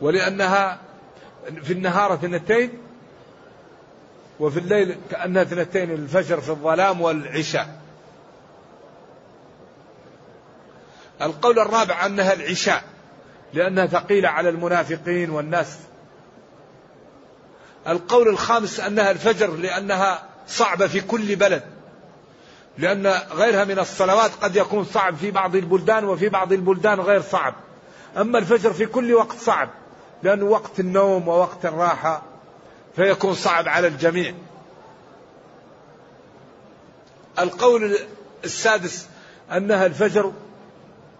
ولأنها 0.00 0.78
في 1.62 1.72
النهار 1.72 2.14
اثنتين 2.14 2.78
وفي 4.40 4.58
الليل 4.58 4.96
كأنها 5.10 5.42
اثنتين 5.42 5.90
الفجر 5.90 6.40
في 6.40 6.48
الظلام 6.50 7.00
والعشاء. 7.00 7.80
القول 11.22 11.58
الرابع 11.58 12.06
أنها 12.06 12.32
العشاء 12.32 12.84
لأنها 13.54 13.86
ثقيلة 13.86 14.28
على 14.28 14.48
المنافقين 14.48 15.30
والناس 15.30 15.78
القول 17.88 18.28
الخامس 18.28 18.80
أنها 18.80 19.10
الفجر 19.10 19.50
لأنها 19.50 20.22
صعبة 20.48 20.86
في 20.86 21.00
كل 21.00 21.36
بلد. 21.36 21.62
لأن 22.78 23.06
غيرها 23.32 23.64
من 23.64 23.78
الصلوات 23.78 24.30
قد 24.42 24.56
يكون 24.56 24.84
صعب 24.84 25.16
في 25.16 25.30
بعض 25.30 25.56
البلدان 25.56 26.04
وفي 26.04 26.28
بعض 26.28 26.52
البلدان 26.52 27.00
غير 27.00 27.22
صعب. 27.22 27.54
أما 28.16 28.38
الفجر 28.38 28.72
في 28.72 28.86
كل 28.86 29.14
وقت 29.14 29.36
صعب 29.36 29.70
لأنه 30.22 30.44
وقت 30.44 30.80
النوم 30.80 31.28
ووقت 31.28 31.66
الراحة 31.66 32.22
فيكون 32.96 33.34
صعب 33.34 33.68
على 33.68 33.86
الجميع. 33.86 34.34
القول 37.38 37.98
السادس 38.44 39.06
أنها 39.52 39.86
الفجر 39.86 40.32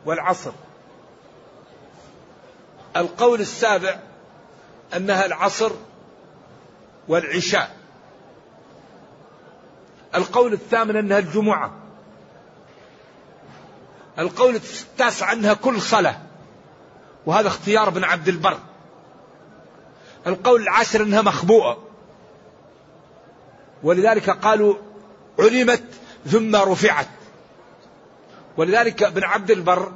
والعصر. 0.07 0.53
القول 2.97 3.41
السابع 3.41 3.99
أنها 4.97 5.27
العصر 5.27 5.71
والعشاء. 7.09 7.77
القول 10.15 10.53
الثامن 10.53 10.97
أنها 10.97 11.19
الجمعة. 11.19 11.73
القول 14.19 14.55
التاسع 14.55 15.33
أنها 15.33 15.55
كل 15.55 15.81
صلاة. 15.81 16.19
وهذا 17.27 17.49
اختيار 17.49 17.89
ابن 17.89 18.05
عبد 18.05 18.29
البر. 18.29 18.59
القول 20.27 20.63
العاشر 20.63 21.03
أنها 21.03 21.23
مخبوءة. 21.23 21.83
ولذلك 23.83 24.31
قالوا 24.31 24.75
علمت 25.39 25.85
ثم 26.27 26.57
رفعت. 26.57 27.09
ولذلك 28.57 29.03
ابن 29.03 29.25
عبد 29.25 29.51
البر 29.51 29.93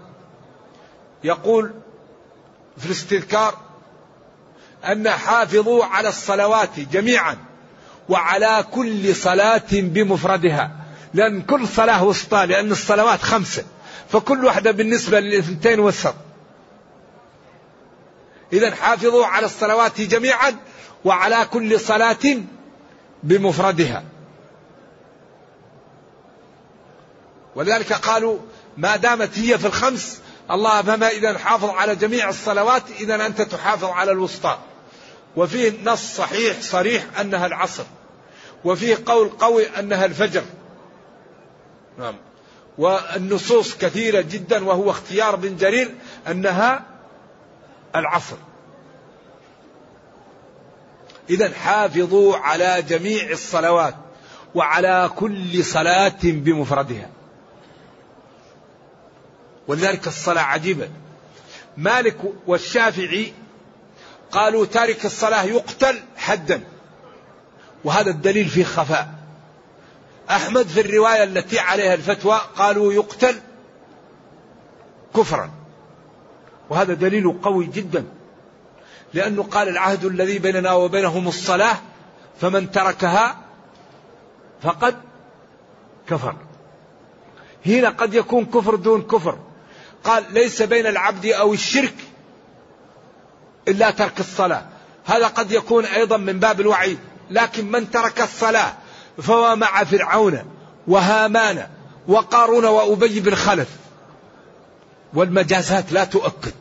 يقول 1.24 1.72
في 2.78 2.86
الاستذكار 2.86 3.58
أن 4.84 5.10
حافظوا 5.10 5.84
على 5.84 6.08
الصلوات 6.08 6.80
جميعا 6.80 7.36
وعلى 8.08 8.64
كل 8.70 9.14
صلاة 9.14 9.70
بمفردها. 9.72 10.70
لأن 11.14 11.42
كل 11.42 11.68
صلاة 11.68 12.04
وسطى 12.04 12.46
لأن 12.46 12.72
الصلوات 12.72 13.22
خمسة. 13.22 13.64
فكل 14.08 14.44
واحدة 14.44 14.70
بالنسبة 14.70 15.20
للاثنتين 15.20 15.80
وسط 15.80 16.14
إذا 18.52 18.74
حافظوا 18.74 19.26
على 19.26 19.46
الصلوات 19.46 20.00
جميعا 20.00 20.56
وعلى 21.04 21.46
كل 21.52 21.80
صلاة 21.80 22.36
بمفردها. 23.22 24.04
ولذلك 27.54 27.92
قالوا 27.92 28.38
ما 28.76 28.96
دامت 28.96 29.38
هي 29.38 29.58
في 29.58 29.66
الخمس 29.66 30.20
الله 30.50 30.82
فما 30.82 31.08
إذا 31.08 31.38
حافظ 31.38 31.70
على 31.70 31.96
جميع 31.96 32.28
الصلوات 32.28 32.82
إذا 33.00 33.26
أنت 33.26 33.42
تحافظ 33.42 33.84
على 33.84 34.12
الوسطى. 34.12 34.58
وفيه 35.36 35.72
نص 35.84 36.16
صحيح 36.16 36.60
صريح 36.60 37.20
أنها 37.20 37.46
العصر 37.46 37.84
وفيه 38.64 38.98
قول 39.06 39.28
قوي 39.28 39.66
أنها 39.66 40.04
الفجر. 40.04 40.42
نعم. 41.98 42.14
والنصوص 42.78 43.76
كثيرة 43.76 44.20
جدا 44.20 44.64
وهو 44.64 44.90
اختيار 44.90 45.36
بن 45.36 45.56
جرير 45.56 45.94
أنها 46.28 46.84
العصر. 47.96 48.36
إذا 51.30 51.54
حافظوا 51.54 52.36
على 52.36 52.82
جميع 52.88 53.30
الصلوات 53.30 53.94
وعلى 54.54 55.10
كل 55.16 55.64
صلاة 55.64 56.20
بمفردها. 56.22 57.10
ولذلك 59.68 60.06
الصلاة 60.06 60.42
عجيبة. 60.42 60.88
مالك 61.76 62.16
والشافعي 62.46 63.32
قالوا 64.32 64.66
تارك 64.66 65.04
الصلاة 65.04 65.42
يقتل 65.42 66.00
حدا. 66.16 66.62
وهذا 67.84 68.10
الدليل 68.10 68.48
فيه 68.48 68.64
خفاء. 68.64 69.08
أحمد 70.30 70.66
في 70.66 70.80
الرواية 70.80 71.24
التي 71.24 71.58
عليها 71.58 71.94
الفتوى 71.94 72.40
قالوا 72.56 72.92
يقتل 72.92 73.40
كفرا. 75.16 75.50
وهذا 76.70 76.94
دليل 76.94 77.38
قوي 77.42 77.66
جدا. 77.66 78.04
لأنه 79.14 79.42
قال 79.42 79.68
العهد 79.68 80.04
الذي 80.04 80.38
بيننا 80.38 80.72
وبينهم 80.72 81.28
الصلاة 81.28 81.76
فمن 82.40 82.70
تركها 82.70 83.36
فقد 84.62 84.96
كفر. 86.08 86.36
هنا 87.66 87.88
قد 87.88 88.14
يكون 88.14 88.44
كفر 88.44 88.74
دون 88.74 89.02
كفر. 89.02 89.38
قال 90.04 90.24
ليس 90.30 90.62
بين 90.62 90.86
العبد 90.86 91.26
أو 91.26 91.52
الشرك 91.52 91.94
إلا 93.68 93.90
ترك 93.90 94.20
الصلاة. 94.20 94.64
هذا 95.04 95.26
قد 95.26 95.52
يكون 95.52 95.84
أيضا 95.84 96.16
من 96.16 96.38
باب 96.38 96.60
الوعيد 96.60 96.98
لكن 97.30 97.70
من 97.70 97.90
ترك 97.90 98.20
الصلاة 98.20 98.74
فهو 99.22 99.56
مع 99.56 99.84
فرعون 99.84 100.44
وهامان 100.86 101.68
وقارون 102.08 102.64
وأبي 102.64 103.20
بن 103.20 103.34
خلف. 103.34 103.68
والمجازات 105.14 105.92
لا 105.92 106.04
تؤكد. 106.04 106.52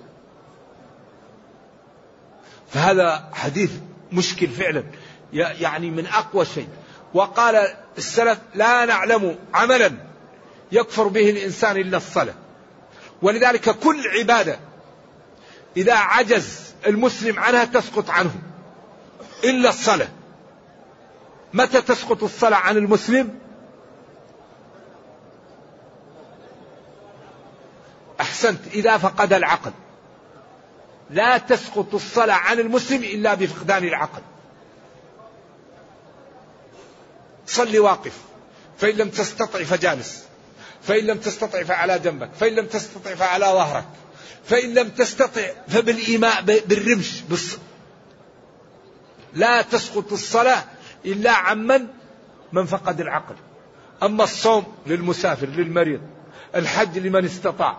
فهذا 2.73 3.29
حديث 3.33 3.71
مشكل 4.11 4.47
فعلا 4.47 4.83
يعني 5.33 5.89
من 5.89 6.07
أقوى 6.07 6.45
شيء. 6.45 6.67
وقال 7.13 7.67
السلف 7.97 8.39
لا 8.55 8.85
نعلم 8.85 9.35
عملا 9.53 9.91
يكفر 10.71 11.07
به 11.07 11.29
الإنسان 11.29 11.77
إلا 11.77 11.97
الصلاة. 11.97 12.33
ولذلك 13.21 13.69
كل 13.69 14.07
عبادة 14.07 14.59
إذا 15.77 15.93
عجز 15.93 16.70
المسلم 16.87 17.39
عنها 17.39 17.65
تسقط 17.65 18.09
عنه. 18.09 18.35
إلا 19.43 19.69
الصلاة. 19.69 20.07
متى 21.53 21.81
تسقط 21.81 22.23
الصلاة 22.23 22.57
عن 22.57 22.77
المسلم؟ 22.77 23.39
أحسنت 28.21 28.67
إذا 28.67 28.97
فقد 28.97 29.33
العقل. 29.33 29.71
لا 31.09 31.37
تسقط 31.37 31.93
الصلاة 31.93 32.35
عن 32.35 32.59
المسلم 32.59 33.03
إلا 33.03 33.33
بفقدان 33.33 33.83
العقل. 33.83 34.21
صلي 37.45 37.79
واقف. 37.79 38.17
فإن 38.77 38.95
لم 38.95 39.09
تستطع 39.09 39.63
فجالس. 39.63 40.25
فإن 40.81 41.03
لم 41.03 41.17
تستطع 41.17 41.63
فعلى 41.63 41.99
جنبك. 41.99 42.29
فإن 42.39 42.55
لم 42.55 42.67
تستطع 42.67 43.15
فعلى 43.15 43.45
ظهرك. 43.45 43.85
فإن 44.45 44.73
لم 44.73 44.89
تستطع 44.89 45.41
فبالإيماء 45.67 46.41
بالرمش 46.41 47.21
بالص... 47.21 47.57
لا 49.33 49.61
تسقط 49.61 50.11
الصلاة 50.11 50.63
إلا 51.05 51.31
عمن 51.31 51.87
من 52.53 52.65
فقد 52.65 53.01
العقل. 53.01 53.35
أما 54.03 54.23
الصوم 54.23 54.63
للمسافر 54.87 55.47
للمريض 55.47 56.01
الحج 56.55 56.97
لمن 56.97 57.25
استطاع 57.25 57.77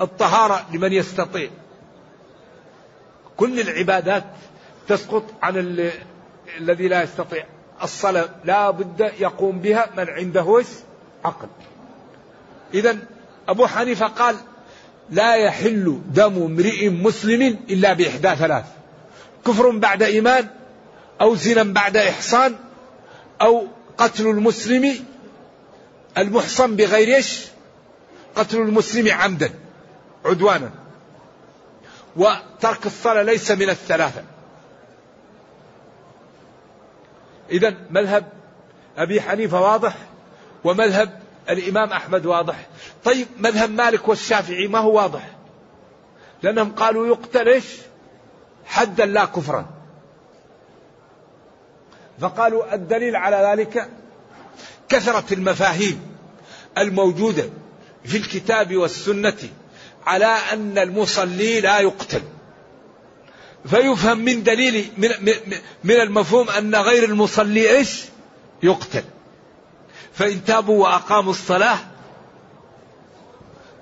الطهارة 0.00 0.66
لمن 0.72 0.92
يستطيع. 0.92 1.50
كل 3.36 3.60
العبادات 3.60 4.24
تسقط 4.88 5.24
عن 5.42 5.82
الذي 6.58 6.88
لا 6.88 7.02
يستطيع. 7.02 7.46
الصلاة 7.82 8.28
لا 8.44 8.70
بد 8.70 9.00
يقوم 9.00 9.58
بها 9.58 9.90
من 9.96 10.08
عنده 10.08 10.62
عقل. 11.24 11.48
إذا 12.74 12.98
أبو 13.48 13.66
حنيفة 13.66 14.06
قال 14.06 14.36
لا 15.10 15.34
يحل 15.34 16.00
دم 16.06 16.42
امرئ 16.42 16.88
مسلم 16.88 17.58
إلا 17.70 17.92
بإحدى 17.92 18.36
ثلاث. 18.36 18.64
كفر 19.46 19.70
بعد 19.70 20.02
إيمان 20.02 20.48
أو 21.20 21.34
زنا 21.34 21.62
بعد 21.62 21.96
إحصان 21.96 22.56
أو 23.42 23.66
قتل 23.98 24.26
المسلم 24.26 25.04
المحصن 26.18 26.76
بغير 26.76 27.16
إيش؟ 27.16 27.44
قتل 28.36 28.60
المسلم 28.60 29.12
عمدا 29.12 29.50
عدوانا. 30.24 30.70
وترك 32.16 32.86
الصلاة 32.86 33.22
ليس 33.22 33.50
من 33.50 33.70
الثلاثة. 33.70 34.22
إذا 37.50 37.74
مذهب 37.90 38.32
أبي 38.96 39.20
حنيفة 39.20 39.60
واضح 39.60 39.96
ومذهب 40.64 41.20
الإمام 41.50 41.92
أحمد 41.92 42.26
واضح. 42.26 42.66
طيب 43.04 43.28
مذهب 43.38 43.70
مالك 43.70 44.08
والشافعي 44.08 44.68
ما 44.68 44.78
هو 44.78 44.96
واضح؟ 44.96 45.30
لأنهم 46.42 46.72
قالوا 46.72 47.06
يقتل 47.06 47.48
إيش؟ 47.48 47.64
حدا 48.66 49.06
لا 49.06 49.24
كفرا. 49.24 49.66
فقالوا 52.20 52.74
الدليل 52.74 53.16
على 53.16 53.36
ذلك 53.50 53.90
كثرة 54.88 55.34
المفاهيم 55.34 56.00
الموجودة 56.78 57.44
في 58.04 58.16
الكتاب 58.16 58.76
والسنة 58.76 59.38
على 60.06 60.36
أن 60.52 60.78
المصلي 60.78 61.60
لا 61.60 61.80
يقتل. 61.80 62.22
فيفهم 63.66 64.18
من 64.18 64.42
دليل 64.42 64.92
من, 64.98 65.10
من 65.84 65.94
المفهوم 65.94 66.48
أن 66.48 66.74
غير 66.74 67.04
المصلي 67.04 67.70
إيش؟ 67.76 68.04
يقتل. 68.62 69.04
فإن 70.12 70.44
تابوا 70.44 70.82
وأقاموا 70.82 71.30
الصلاة 71.30 71.78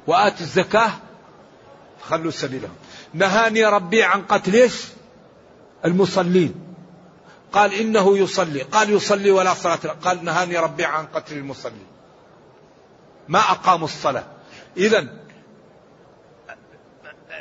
وآتوا 0.06 0.40
الزكاة 0.40 0.90
خلوا 2.02 2.30
سبيلهم. 2.30 2.74
نهاني 3.14 3.64
ربي 3.64 4.02
عن 4.02 4.22
قتل 4.22 4.54
إيش؟ 4.54 4.82
المصلين. 5.84 6.54
قال 7.52 7.74
إنه 7.74 8.18
يصلي. 8.18 8.62
قال 8.62 8.90
يصلي 8.90 9.30
ولا 9.30 9.54
صلاة 9.54 9.78
له. 9.84 9.90
قال 9.90 10.24
نهاني 10.24 10.58
ربي 10.58 10.84
عن 10.84 11.06
قتل 11.06 11.36
المصلين. 11.36 11.86
ما 13.28 13.38
أقاموا 13.38 13.86
الصلاة. 13.86 14.24
إذا 14.76 15.08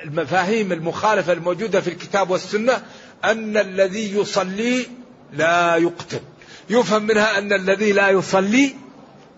المفاهيم 0.03 0.71
المخالفة 0.71 1.33
الموجودة 1.33 1.81
في 1.81 1.87
الكتاب 1.87 2.29
والسنة 2.29 2.83
أن 3.23 3.57
الذي 3.57 4.17
يصلي 4.17 4.87
لا 5.33 5.75
يقتل. 5.75 6.21
يفهم 6.69 7.03
منها 7.03 7.37
أن 7.37 7.53
الذي 7.53 7.91
لا 7.91 8.09
يصلي 8.09 8.75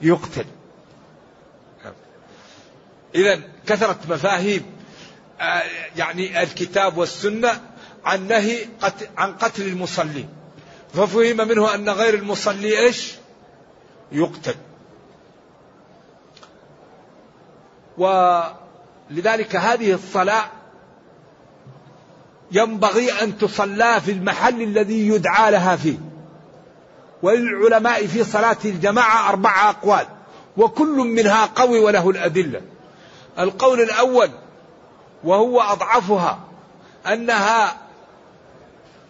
يقتل. 0.01 0.45
إذا 3.15 3.41
كثرة 3.67 3.99
مفاهيم 4.09 4.65
آه، 5.41 5.63
يعني 5.97 6.43
الكتاب 6.43 6.97
والسنة 6.97 7.61
عن 8.05 8.27
نهي 8.27 8.65
عن 9.17 9.33
قتل 9.33 9.67
المصلين. 9.67 10.29
ففهم 10.93 11.47
منه 11.47 11.75
أن 11.75 11.89
غير 11.89 12.13
المصلي 12.13 12.79
إيش؟ 12.79 13.13
يقتل. 14.11 14.55
ولذلك 17.97 19.55
هذه 19.55 19.93
الصلاة 19.93 20.45
ينبغي 22.51 23.11
أن 23.11 23.37
تصلى 23.37 24.01
في 24.01 24.11
المحل 24.11 24.61
الذي 24.61 25.07
يدعى 25.07 25.51
لها 25.51 25.75
فيه. 25.75 25.97
وللعلماء 27.23 28.07
في 28.07 28.23
صلاة 28.23 28.57
الجماعة 28.65 29.29
أربعة 29.29 29.69
أقوال 29.69 30.05
وكل 30.57 30.95
منها 30.95 31.45
قوي 31.45 31.79
وله 31.79 32.09
الأدلة. 32.09 32.61
القول 33.39 33.81
الأول 33.81 34.29
وهو 35.23 35.61
أضعفها 35.61 36.39
أنها 37.07 37.77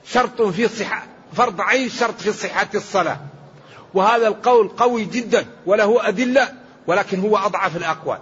شرط 0.06 0.42
في 0.42 0.68
صحة 0.68 1.04
فرض 1.34 1.62
عين 1.62 1.90
شرط 1.90 2.22
في 2.22 2.34
صحة 2.34 2.68
الصلاة. 2.76 3.20
وهذا 3.94 4.28
القول 4.28 4.68
قوي 4.68 5.06
جدا 5.06 5.46
وله 5.66 6.08
أدلة 6.08 6.54
ولكن 6.88 7.20
هو 7.20 7.38
أضعف 7.38 7.78
الأقوال. 7.78 8.20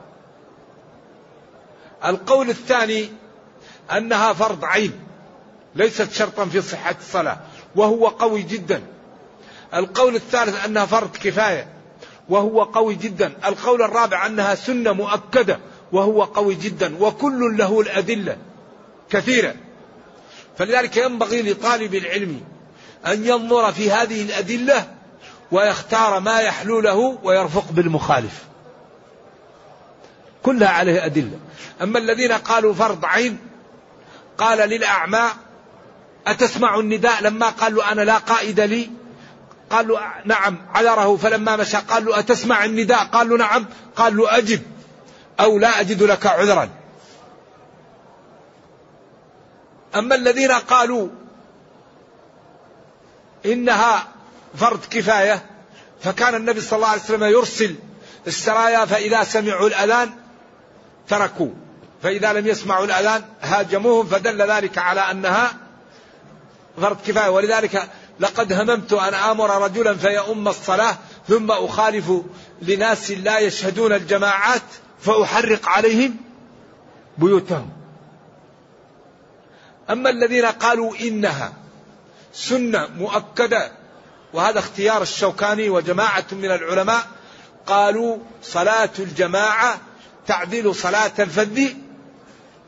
القول 2.05 2.49
الثاني 2.49 3.09
أنها 3.91 4.33
فرض 4.33 4.65
عين 4.65 4.99
ليست 5.75 6.11
شرطا 6.11 6.45
في 6.45 6.61
صحة 6.61 6.95
الصلاة 6.99 7.37
وهو 7.75 8.07
قوي 8.07 8.41
جدا. 8.41 8.83
القول 9.73 10.15
الثالث 10.15 10.65
أنها 10.65 10.85
فرض 10.85 11.15
كفاية 11.15 11.67
وهو 12.29 12.63
قوي 12.63 12.95
جدا. 12.95 13.33
القول 13.45 13.81
الرابع 13.81 14.25
أنها 14.25 14.55
سنة 14.55 14.93
مؤكدة 14.93 15.59
وهو 15.91 16.23
قوي 16.23 16.55
جدا 16.55 16.97
وكل 16.99 17.57
له 17.57 17.81
الأدلة 17.81 18.37
كثيرة. 19.09 19.55
فلذلك 20.57 20.97
ينبغي 20.97 21.41
لطالب 21.51 21.95
العلم 21.95 22.41
أن 23.07 23.25
ينظر 23.25 23.71
في 23.71 23.91
هذه 23.91 24.21
الأدلة 24.21 24.87
ويختار 25.51 26.19
ما 26.19 26.39
يحلو 26.39 26.79
له 26.79 27.19
ويرفق 27.23 27.71
بالمخالف. 27.71 28.43
كلها 30.43 30.69
عليه 30.69 31.05
أدلة. 31.05 31.39
أما 31.81 31.99
الذين 31.99 32.31
قالوا 32.31 32.73
فرض 32.73 33.05
عين 33.05 33.37
قال 34.37 34.69
للأعمى 34.69 35.23
أتسمع 36.27 36.79
النداء؟ 36.79 37.23
لما 37.23 37.49
قالوا 37.49 37.91
أنا 37.91 38.01
لا 38.01 38.17
قائد 38.17 38.59
لي 38.59 38.89
قال 39.69 39.87
له 39.87 39.99
نعم 40.25 40.57
عذره 40.73 41.17
فلما 41.17 41.55
مشى 41.55 41.77
قال 41.77 42.05
له 42.05 42.19
أتسمع 42.19 42.65
النداء؟ 42.65 43.03
قال 43.03 43.29
له 43.29 43.37
نعم. 43.37 43.65
قال 43.95 44.17
له 44.17 44.37
أجب. 44.37 44.61
أو 45.39 45.59
لا 45.59 45.79
أجد 45.79 46.03
لك 46.03 46.25
عذرا. 46.25 46.69
أما 49.95 50.15
الذين 50.15 50.51
قالوا 50.51 51.07
إنها 53.45 54.07
فرض 54.55 54.79
كفاية 54.89 55.45
فكان 56.03 56.35
النبي 56.35 56.61
صلى 56.61 56.77
الله 56.77 56.87
عليه 56.87 57.01
وسلم 57.01 57.23
يرسل 57.23 57.75
السرايا 58.27 58.85
فإذا 58.85 59.23
سمعوا 59.23 59.67
الأذان 59.67 60.09
تركوا 61.07 61.49
فإذا 62.03 62.33
لم 62.33 62.47
يسمعوا 62.47 62.85
الأذان 62.85 63.23
هاجموهم 63.41 64.07
فدل 64.07 64.51
ذلك 64.51 64.77
على 64.77 65.01
أنها 65.01 65.53
فرض 66.81 66.97
كفاية. 67.07 67.29
ولذلك 67.29 67.89
لقد 68.19 68.53
هممت 68.53 68.93
أن 68.93 69.13
آمر 69.13 69.63
رجلا 69.63 69.97
فيؤم 69.97 70.47
الصلاة 70.47 70.97
ثم 71.29 71.51
أخالف 71.51 72.11
لناس 72.61 73.11
لا 73.11 73.39
يشهدون 73.39 73.93
الجماعات 73.93 74.61
فأحرق 75.01 75.69
عليهم 75.69 76.15
بيوتهم. 77.17 77.69
أما 79.89 80.09
الذين 80.09 80.45
قالوا 80.45 80.95
إنها 80.95 81.53
سنة 82.33 82.87
مؤكدة 82.87 83.71
وهذا 84.33 84.59
اختيار 84.59 85.01
الشوكاني 85.01 85.69
وجماعة 85.69 86.25
من 86.31 86.45
العلماء 86.45 87.07
قالوا 87.67 88.17
صلاة 88.43 88.89
الجماعة 88.99 89.79
تعدل 90.27 90.75
صلاة 90.75 91.11
الفذ 91.19 91.61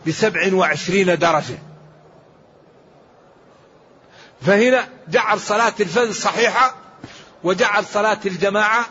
بسبع 0.08 0.54
وعشرين 0.54 1.18
درجة. 1.18 1.58
فهنا 4.42 4.88
جعل 5.08 5.40
صلاة 5.40 5.74
الفذ 5.80 6.14
صحيحة 6.14 6.76
وجعل 7.44 7.86
صلاة 7.86 8.20
الجماعة 8.26 8.86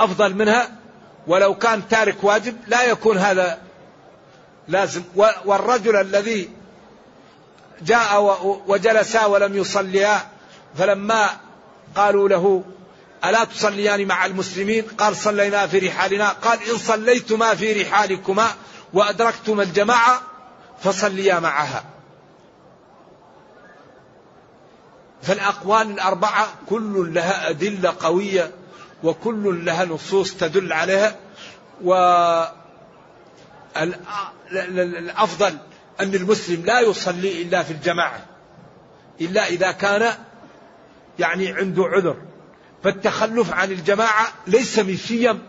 أفضل 0.00 0.34
منها 0.34 0.81
ولو 1.26 1.54
كان 1.54 1.88
تارك 1.88 2.24
واجب 2.24 2.56
لا 2.66 2.82
يكون 2.82 3.18
هذا 3.18 3.58
لازم. 4.68 5.02
والرجل 5.44 5.96
الذي 5.96 6.50
جاء 7.82 8.22
وجلسا 8.66 9.24
ولم 9.24 9.56
يصليا 9.56 10.20
فلما 10.78 11.30
قالوا 11.96 12.28
له 12.28 12.64
ألا 13.24 13.44
تصليان 13.44 14.06
مع 14.06 14.26
المسلمين؟ 14.26 14.84
قال 14.98 15.16
صلينا 15.16 15.66
في 15.66 15.78
رحالنا. 15.78 16.28
قال 16.28 16.58
إن 16.70 16.78
صليتما 16.78 17.54
في 17.54 17.82
رحالكما 17.82 18.46
وأدركتما 18.92 19.62
الجماعة 19.62 20.22
فصليا 20.82 21.40
معها. 21.40 21.84
فالأقوال 25.22 25.90
الأربعة 25.90 26.48
كل 26.68 27.14
لها 27.14 27.50
أدلة 27.50 27.94
قوية. 28.00 28.50
وكل 29.02 29.64
لها 29.64 29.84
نصوص 29.84 30.34
تدل 30.34 30.72
عليها 30.72 31.16
والأفضل 34.52 35.58
أن 36.00 36.14
المسلم 36.14 36.64
لا 36.64 36.80
يصلي 36.80 37.42
إلا 37.42 37.62
في 37.62 37.72
الجماعة 37.72 38.26
إلا 39.20 39.46
إذا 39.46 39.72
كان 39.72 40.14
يعني 41.18 41.52
عنده 41.52 41.84
عذر. 41.84 42.16
فالتخلف 42.84 43.52
عن 43.52 43.70
الجماعة 43.70 44.28
ليس 44.46 44.78
من 44.78 44.96
شيم 44.96 45.42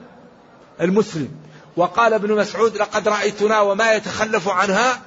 المسلم. 0.82 1.30
وقال 1.78 2.14
ابن 2.14 2.36
مسعود 2.36 2.78
لقد 2.78 3.08
رأيتنا 3.08 3.60
وما 3.60 3.94
يتخلف 3.94 4.50
عنها 4.50 5.02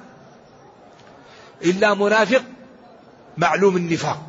إلا 1.65 1.93
منافق 1.93 2.43
معلوم 3.37 3.77
النفاق. 3.77 4.26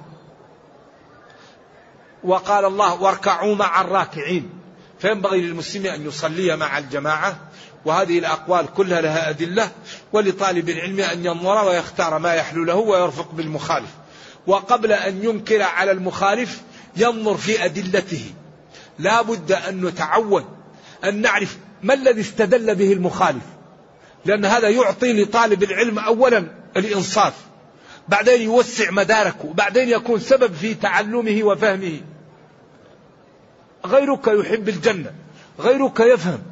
وقال 2.28 2.64
الله 2.64 3.02
واركعوا 3.02 3.54
مع 3.54 3.80
الراكعين. 3.80 4.50
فينبغي 4.98 5.40
للمسلم 5.40 5.86
أن 5.86 6.06
يصلي 6.06 6.56
مع 6.56 6.78
الجماعة 6.78 7.38
وهذه 7.84 8.18
الأقوال 8.18 8.66
كلها 8.74 9.00
لها 9.00 9.30
أدلة 9.30 9.70
ولطالب 10.12 10.68
العلم 10.68 11.00
أن 11.00 11.26
ينظر 11.26 11.64
ويختار 11.64 12.18
ما 12.18 12.34
يحلو 12.34 12.64
له 12.64 12.74
ويرفق 12.74 13.32
بالمخالف. 13.32 13.90
وقبل 14.46 14.92
أن 14.92 15.24
ينكر 15.24 15.62
على 15.62 15.90
المخالف 15.90 16.60
ينظر 16.96 17.36
في 17.36 17.64
أدلته. 17.64 18.32
لا 18.98 19.22
بد 19.22 19.52
أن 19.52 19.84
نتعود 19.84 20.44
أن 21.04 21.20
نعرف 21.20 21.56
ما 21.82 21.94
الذي 21.94 22.20
استدل 22.20 22.74
به 22.74 22.92
المخالف. 22.92 23.44
لأن 24.24 24.44
هذا 24.44 24.68
يعطي 24.68 25.22
لطالب 25.22 25.62
العلم 25.62 25.98
أولا 25.98 26.46
الإنصاف 26.76 27.34
بعدين 28.08 28.42
يوسع 28.42 28.90
مداركه 28.90 29.52
بعدين 29.54 29.88
يكون 29.88 30.20
سبب 30.20 30.54
في 30.54 30.74
تعلمه 30.74 31.42
وفهمه. 31.42 32.00
غيرك 33.86 34.26
يحب 34.26 34.68
الجنة 34.68 35.12
غيرك 35.60 36.00
يفهم 36.00 36.42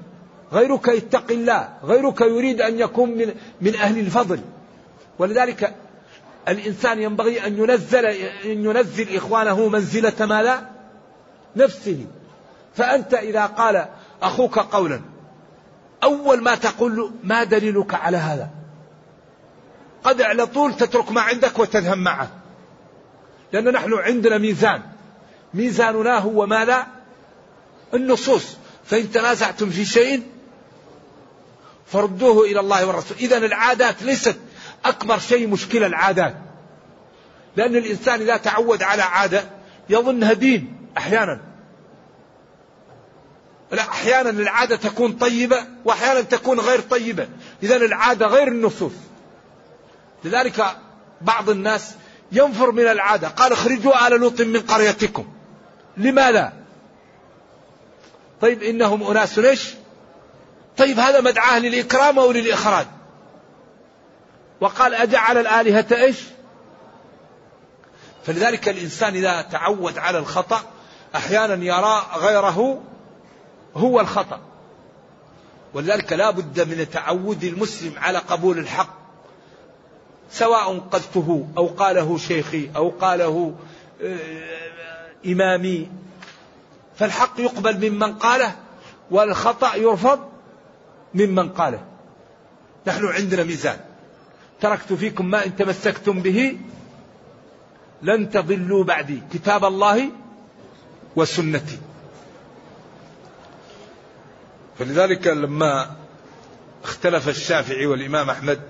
غيرك 0.52 0.88
يتقي 0.88 1.34
الله 1.34 1.68
غيرك 1.84 2.20
يريد 2.20 2.60
أن 2.60 2.78
يكون 2.78 3.10
من, 3.10 3.34
من 3.60 3.74
أهل 3.74 3.98
الفضل. 3.98 4.40
ولذلك 5.18 5.74
الإنسان 6.48 7.02
ينبغي 7.02 7.46
أن 7.46 7.58
ينزل 7.58 8.06
أن 8.06 8.64
ينزل 8.64 9.16
إخوانه 9.16 9.68
منزلة 9.68 10.26
ما 10.26 10.42
لا 10.42 10.60
نفسه. 11.56 12.06
فأنت 12.74 13.14
إذا 13.14 13.46
قال 13.46 13.86
أخوك 14.22 14.58
قولا 14.58 15.00
أول 16.02 16.42
ما 16.42 16.54
تقول 16.54 16.96
له 16.96 17.10
ما 17.24 17.44
دليلك 17.44 17.94
على 17.94 18.16
هذا؟ 18.16 18.50
قد 20.04 20.22
على 20.22 20.46
طول 20.46 20.76
تترك 20.76 21.12
ما 21.12 21.20
عندك 21.20 21.58
وتذهب 21.58 21.98
معه. 21.98 22.28
لأن 23.52 23.72
نحن 23.72 23.94
عندنا 23.94 24.38
ميزان. 24.38 24.82
ميزاننا 25.54 26.18
هو 26.18 26.46
ماذا؟ 26.46 26.95
النصوص. 27.94 28.56
فإن 28.84 29.12
تنازعتم 29.12 29.70
في 29.70 29.84
شيء 29.84 30.22
فردوه 31.86 32.44
إلى 32.44 32.60
الله 32.60 32.86
والرسول. 32.86 33.16
إذا 33.16 33.36
العادات 33.36 34.02
ليست 34.02 34.36
أكبر 34.84 35.18
شيء 35.18 35.48
مشكلة 35.48 35.86
العادات. 35.86 36.36
لأن 37.56 37.76
الإنسان 37.76 38.20
إذا 38.20 38.36
تعود 38.36 38.82
على 38.82 39.02
عادة 39.02 39.44
يظنها 39.88 40.32
دين 40.32 40.88
أحيانا. 40.98 41.40
لا 43.72 43.82
أحيانا 43.82 44.30
العادة 44.30 44.76
تكون 44.76 45.12
طيبة 45.12 45.66
وأحيانا 45.84 46.20
تكون 46.20 46.60
غير 46.60 46.80
طيبة. 46.80 47.28
إذا 47.62 47.76
العادة 47.76 48.26
غير 48.26 48.48
النصوص. 48.48 48.92
لذلك 50.24 50.76
بعض 51.20 51.50
الناس 51.50 51.94
ينفر 52.32 52.72
من 52.72 52.86
العادة. 52.86 53.28
قال 53.28 53.52
اخرجوا 53.52 54.06
آل 54.06 54.20
لوط 54.20 54.40
من 54.40 54.60
قريتكم. 54.60 55.26
لماذا؟ 55.96 56.52
طيب 58.40 58.62
إنهم 58.62 59.02
أناس 59.02 59.38
إيش 59.38 59.74
طيب 60.76 60.98
هذا 60.98 61.20
مدعاه 61.20 61.58
للإكرام 61.58 62.18
أو 62.18 62.32
للإخراج. 62.32 62.86
وقال 64.60 64.94
أجعل 64.94 65.38
الآلهة 65.38 65.86
إيش؟ 65.92 66.16
فلذلك 68.24 68.68
الإنسان 68.68 69.14
إذا 69.14 69.42
تعود 69.42 69.98
على 69.98 70.18
الخطأ 70.18 70.62
أحيانا 71.14 71.64
يرى 71.64 72.06
غيره 72.16 72.82
هو 73.76 74.00
الخطأ. 74.00 74.40
ولذلك 75.74 76.12
لا 76.12 76.30
بد 76.30 76.60
من 76.60 76.90
تعود 76.90 77.44
المسلم 77.44 77.92
على 77.98 78.18
قبول 78.18 78.58
الحق 78.58 78.96
سواء 80.30 80.78
قلته 80.78 81.48
أو 81.56 81.66
قاله 81.66 82.18
شيخي 82.18 82.70
أو 82.76 82.88
قاله 83.00 83.54
آه، 84.02 84.18
إمامي. 85.26 85.88
فالحق 86.96 87.40
يقبل 87.40 87.90
ممن 87.90 88.14
قاله 88.14 88.54
والخطأ 89.10 89.74
يرفض 89.74 90.20
ممن 91.14 91.48
قاله. 91.48 91.84
نحن 92.86 93.06
عندنا 93.06 93.44
ميزان. 93.44 93.80
تركت 94.60 94.92
فيكم 94.92 95.30
ما 95.30 95.44
إن 95.46 95.56
تمسكتم 95.56 96.20
به 96.20 96.58
لن 98.02 98.30
تضلوا 98.30 98.84
بعدي. 98.84 99.22
كتاب 99.32 99.64
الله 99.64 100.10
وسنتي. 101.16 101.78
فلذلك 104.78 105.26
لما 105.26 105.96
اختلف 106.84 107.28
الشافعي 107.28 107.86
والإمام 107.86 108.30
أحمد 108.30 108.60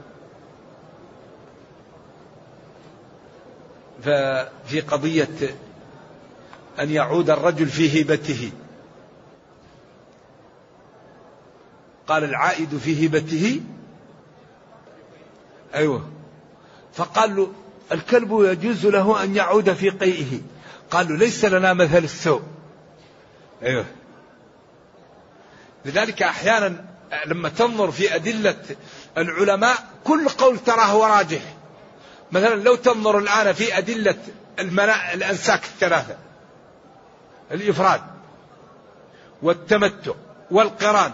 ففي 4.02 4.80
قضية 4.80 5.56
أن 6.80 6.90
يعود 6.90 7.30
الرجل 7.30 7.66
في 7.66 8.02
هبته 8.02 8.52
قال 12.06 12.24
العائد 12.24 12.78
في 12.78 13.06
هبته 13.06 13.60
أيوه. 15.74 16.08
فقال 16.94 17.36
له 17.36 17.52
الكلب 17.92 18.28
يجوز 18.32 18.86
له 18.86 19.22
أن 19.22 19.36
يعود 19.36 19.72
في 19.72 19.90
قيئه. 19.90 20.40
قال 20.90 21.08
له 21.08 21.16
ليس 21.16 21.44
لنا 21.44 21.72
مثل 21.72 22.04
السوء 22.04 22.42
أيوه. 23.62 23.84
لذلك 25.84 26.22
أحيانا 26.22 26.84
لما 27.26 27.48
تنظر 27.48 27.90
في 27.90 28.14
أدلة 28.14 28.56
العلماء 29.18 29.76
كل 30.04 30.28
قول 30.28 30.58
تراه 30.58 31.18
راجح 31.18 31.40
مثلا 32.32 32.54
لو 32.54 32.74
تنظر 32.74 33.18
الآن 33.18 33.52
في 33.52 33.78
أدلة 33.78 34.16
الأنساك 35.14 35.64
الثلاثة. 35.64 36.16
الإفراد 37.52 38.00
والتمتع 39.42 40.12
والقران. 40.50 41.12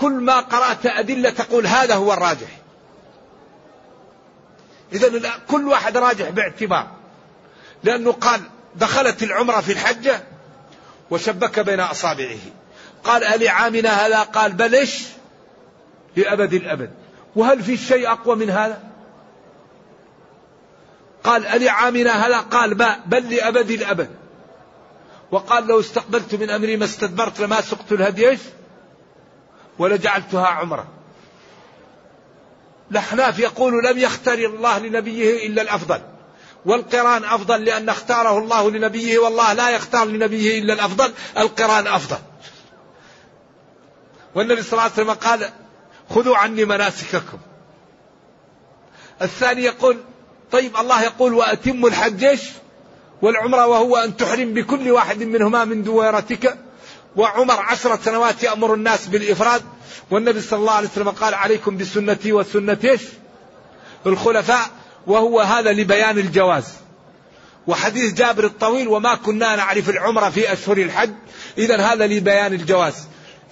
كل 0.00 0.12
ما 0.12 0.40
قرأت 0.40 0.86
أدلة 0.86 1.30
تقول 1.30 1.66
هذا 1.66 1.94
هو 1.94 2.12
الراجح. 2.12 2.58
إذا 4.92 5.30
كل 5.50 5.68
واحد 5.68 5.96
راجح 5.96 6.30
باعتبار. 6.30 6.86
لأنه 7.84 8.12
قال 8.12 8.40
دخلت 8.74 9.22
العمرة 9.22 9.60
في 9.60 9.72
الحجة 9.72 10.22
وشبك 11.10 11.60
بين 11.60 11.80
أصابعه. 11.80 12.38
قال 13.04 13.24
ألي 13.24 13.48
عامنا 13.48 13.90
هذا؟ 14.06 14.22
قال 14.22 14.52
بل 14.52 14.74
إيش؟ 14.74 15.04
لأبد 16.16 16.54
الأبد. 16.54 16.90
وهل 17.36 17.62
في 17.62 17.76
شيء 17.76 18.10
أقوى 18.10 18.36
من 18.36 18.50
هذا؟ 18.50 18.82
قال 21.24 21.46
ألي 21.46 21.68
عامنا 21.68 22.26
هذا؟ 22.26 22.38
قال 22.38 22.76
ما 22.78 22.96
بل 23.06 23.34
لأبد 23.34 23.70
الأبد. 23.70 24.10
وقال 25.30 25.66
لو 25.66 25.80
استقبلت 25.80 26.34
من 26.34 26.50
أمري 26.50 26.76
ما 26.76 26.84
استدبرت 26.84 27.40
لما 27.40 27.60
سقت 27.60 27.92
الهدي 27.92 28.38
ولجعلتها 29.78 30.46
عمرة. 30.46 30.86
الأحناف 32.90 33.38
يقول 33.38 33.84
لم 33.84 33.98
يختار 33.98 34.38
الله 34.38 34.78
لنبيه 34.78 35.46
إلا 35.46 35.62
الأفضل 35.62 36.00
والقرآن 36.66 37.24
أفضل 37.24 37.64
لأن 37.64 37.88
اختاره 37.88 38.38
الله 38.38 38.70
لنبيه 38.70 39.18
والله 39.18 39.52
لا 39.52 39.70
يختار 39.70 40.04
لنبيه 40.04 40.58
إلا 40.58 40.74
الأفضل 40.74 41.12
القرآن 41.38 41.86
أفضل. 41.86 42.18
والنبي 44.34 44.62
صلى 44.62 44.72
الله 44.72 44.82
عليه 44.82 44.92
وسلم 44.92 45.10
قال 45.10 45.50
خذوا 46.10 46.36
عني 46.36 46.64
مناسككم. 46.64 47.38
الثاني 49.22 49.62
يقول 49.62 49.96
طيب 50.50 50.76
الله 50.76 51.02
يقول 51.02 51.34
وأتموا 51.34 51.88
الحج 51.88 52.38
والعمرة 53.22 53.66
وهو 53.66 53.96
أن 53.96 54.16
تحرم 54.16 54.54
بكل 54.54 54.90
واحد 54.90 55.22
منهما 55.22 55.64
من 55.64 55.82
دويرتك. 55.82 56.58
وعمر 57.16 57.60
عشرة 57.60 57.98
سنوات 58.04 58.42
يأمر 58.42 58.74
الناس 58.74 59.06
بالإفراد. 59.06 59.62
والنبي 60.10 60.40
صلى 60.40 60.58
الله 60.58 60.72
عليه 60.72 60.88
وسلم 60.88 61.08
قال 61.08 61.34
عليكم 61.34 61.76
بسنتي 61.76 62.32
وسنة؟ 62.32 62.98
الخلفاء. 64.06 64.70
وهو 65.06 65.40
هذا 65.40 65.72
لبيان 65.72 66.18
الجواز. 66.18 66.64
وحديث 67.66 68.14
جابر 68.14 68.44
الطويل 68.44 68.88
وما 68.88 69.14
كنا 69.14 69.56
نعرف 69.56 69.90
العمرة 69.90 70.30
في 70.30 70.52
أشهر 70.52 70.76
الحج. 70.76 71.10
إذا 71.58 71.76
هذا 71.76 72.06
لبيان 72.06 72.52
الجواز. 72.52 72.94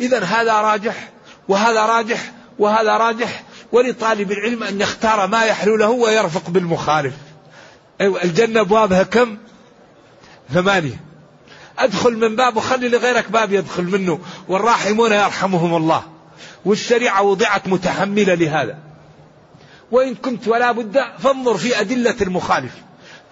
إذا 0.00 0.24
هذا 0.24 0.52
راجح 0.52 1.08
وهذا 1.48 1.86
راجح 1.86 2.32
وهذا 2.58 2.96
راجح. 2.96 3.42
ولطالب 3.72 4.32
العلم 4.32 4.62
أن 4.62 4.80
يختار 4.80 5.26
ما 5.26 5.44
يحلو 5.44 5.76
له 5.76 5.90
ويرفق 5.90 6.50
بالمخالف. 6.50 7.14
أيوة 8.00 8.22
الجنة 8.24 8.60
أبوابها 8.60 9.02
كم؟ 9.02 9.38
ثمانية 10.52 11.00
أدخل 11.78 12.16
من 12.16 12.36
باب 12.36 12.56
وخلي 12.56 12.88
لغيرك 12.88 13.30
باب 13.30 13.52
يدخل 13.52 13.84
منه 13.84 14.20
والراحمون 14.48 15.12
يرحمهم 15.12 15.76
الله. 15.76 16.02
والشريعة 16.64 17.22
وضعت 17.22 17.68
متحملة 17.68 18.34
لهذا. 18.34 18.78
وإن 19.90 20.14
كنت 20.14 20.48
ولا 20.48 20.72
بد 20.72 21.04
فانظر 21.18 21.56
في 21.56 21.80
أدلة 21.80 22.16
المخالف. 22.20 22.72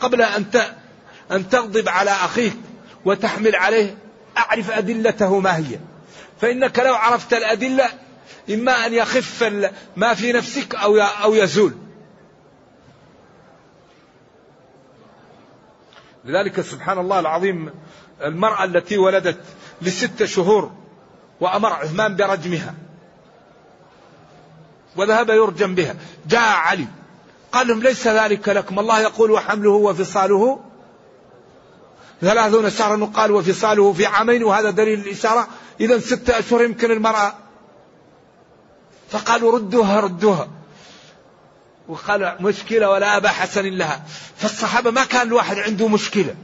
قبل 0.00 0.22
أن 0.22 0.44
أن 1.32 1.48
تغضب 1.48 1.88
على 1.88 2.10
أخيك 2.10 2.56
وتحمل 3.04 3.56
عليه 3.56 3.96
أعرف 4.38 4.70
أدلته 4.70 5.40
ما 5.40 5.56
هي. 5.56 5.78
فإنك 6.40 6.78
لو 6.78 6.94
عرفت 6.94 7.32
الأدلة 7.32 7.88
إما 8.50 8.86
أن 8.86 8.94
يخف 8.94 9.52
ما 9.96 10.14
في 10.14 10.32
نفسك 10.32 10.74
أو 10.74 11.00
أو 11.00 11.34
يزول. 11.34 11.83
لذلك 16.24 16.60
سبحان 16.60 16.98
الله 16.98 17.20
العظيم 17.20 17.70
المرأة 18.24 18.64
التي 18.64 18.98
ولدت 18.98 19.40
لست 19.82 20.24
شهور 20.24 20.70
وأمر 21.40 21.72
عثمان 21.72 22.16
برجمها 22.16 22.74
وذهب 24.96 25.30
يرجم 25.30 25.74
بها. 25.74 25.96
جاء 26.28 26.40
علي 26.40 26.86
قال 27.52 27.68
لهم 27.68 27.82
ليس 27.82 28.08
ذلك 28.08 28.48
لكم. 28.48 28.78
الله 28.78 29.00
يقول 29.00 29.30
وحمله 29.30 29.70
وفصاله 29.70 30.60
ثلاثون 32.20 32.70
شهرا 32.70 33.04
قال 33.04 33.30
وفصاله 33.30 33.92
في 33.92 34.06
عامين 34.06 34.44
وهذا 34.44 34.70
دليل 34.70 35.00
الإشارة. 35.00 35.48
إذا 35.80 35.98
ستة 35.98 36.38
أشهر 36.38 36.62
يمكن 36.62 36.90
المرأة. 36.90 37.34
فقالوا 39.10 39.52
ردوها 39.52 40.00
ردوها. 40.00 40.48
وقال 41.88 42.36
مشكلة 42.40 42.90
ولا 42.90 43.16
أبا 43.16 43.28
حسن 43.28 43.64
لها 43.64 44.04
فالصحابة 44.36 44.90
ما 44.90 45.04
كان 45.04 45.26
الواحد 45.26 45.58
عنده 45.58 45.88
مشكلة. 45.88 46.34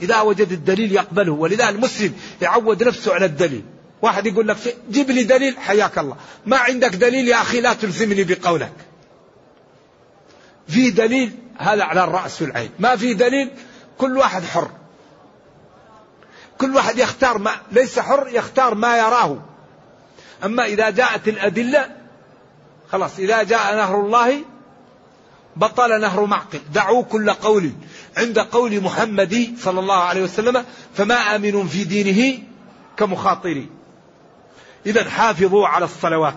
إذا 0.00 0.20
وجد 0.20 0.52
الدليل 0.52 0.92
يقبله. 0.92 1.32
ولذا 1.32 1.68
المسلم 1.68 2.14
يعود 2.42 2.82
نفسه 2.82 3.14
على 3.14 3.24
الدليل. 3.24 3.64
واحد 4.02 4.26
يقول 4.26 4.48
لك 4.48 4.56
جيب 4.90 5.10
لي 5.10 5.24
دليل 5.24 5.58
حياك 5.58 5.98
الله. 5.98 6.16
ما 6.46 6.56
عندك 6.56 6.94
دليل 6.94 7.28
يا 7.28 7.42
أخي 7.42 7.60
لا 7.60 7.72
تلزمني 7.72 8.24
بقولك. 8.24 8.72
في 10.68 10.90
دليل 10.90 11.32
هذا 11.58 11.84
على 11.84 12.04
الرأس 12.04 12.42
والعين 12.42 12.70
ما 12.78 12.96
في 12.96 13.14
دليل 13.14 13.50
كل 13.98 14.18
واحد 14.18 14.44
حر. 14.44 14.70
كل 16.58 16.76
واحد 16.76 16.98
يختار 16.98 17.38
ما 17.38 17.50
ليس 17.72 17.98
حر 17.98 18.28
يختار 18.32 18.74
ما 18.74 18.96
يراه. 18.96 19.38
أما 20.44 20.64
إذا 20.64 20.90
جاءت 20.90 21.28
الأدلة 21.28 22.01
خلاص 22.92 23.18
إذا 23.18 23.42
جاء 23.42 23.76
نهر 23.76 24.00
الله 24.00 24.44
بطل 25.56 26.00
نهر 26.00 26.26
معقل. 26.26 26.60
دعوا 26.72 27.02
كل 27.02 27.30
قول 27.30 27.72
عند 28.16 28.38
قول 28.38 28.80
محمد 28.80 29.54
صلى 29.58 29.80
الله 29.80 29.96
عليه 29.96 30.22
وسلم 30.22 30.64
فما 30.94 31.14
آمن 31.14 31.66
في 31.66 31.84
دينه 31.84 32.42
كمخاطري 32.96 33.68
إذا 34.86 35.10
حافظوا 35.10 35.68
على 35.68 35.84
الصلوات. 35.84 36.34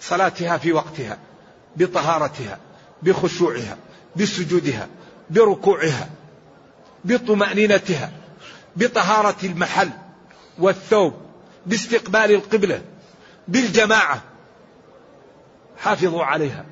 صلاتها 0.00 0.58
في 0.58 0.72
وقتها 0.72 1.18
بطهارتها 1.76 2.58
بخشوعها 3.02 3.76
بسجودها 4.16 4.88
بركوعها 5.30 6.08
بطمأنينتها 7.04 8.10
بطهارة 8.76 9.36
المحل 9.44 9.90
والثوب. 10.58 11.23
باستقبال 11.66 12.30
القبلة 12.30 12.82
بالجماعة. 13.48 14.22
حافظوا 15.78 16.24
عليها. 16.24 16.64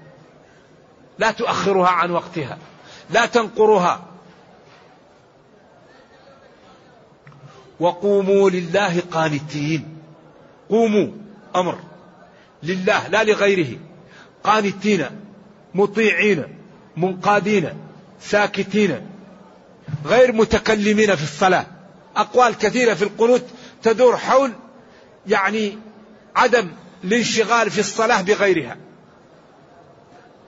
لا 1.18 1.30
تؤخرها 1.30 1.88
عن 1.88 2.10
وقتها. 2.10 2.58
لا 3.10 3.26
تنقرها. 3.26 4.06
وقوموا 7.80 8.50
لله 8.50 9.02
قانتين. 9.10 9.98
قوموا. 10.70 11.08
أمر. 11.56 11.78
لله 12.62 13.08
لا 13.08 13.24
لغيره. 13.24 13.78
قانتين. 14.44 15.06
مطيعين. 15.74 16.44
منقادين. 16.96 17.68
ساكتين. 18.20 19.06
غير 20.04 20.32
متكلمين 20.32 21.16
في 21.16 21.22
الصلاة. 21.22 21.66
أقوال 22.16 22.58
كثيرة 22.58 22.94
في 22.94 23.02
القنوت 23.02 23.44
تدور 23.82 24.16
حول 24.16 24.52
يعني 25.26 25.78
عدم 26.36 26.68
الانشغال 27.04 27.70
في 27.70 27.78
الصلاة 27.78 28.22
بغيرها. 28.22 28.76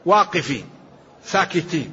واقفين 0.07 0.65
ساكتين 1.25 1.93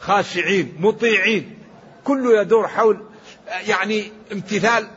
خاشعين 0.00 0.76
مطيعين. 0.80 1.58
كله 2.04 2.40
يدور 2.40 2.68
حول 2.68 3.02
يعني 3.66 4.12
امتثال 4.32 4.88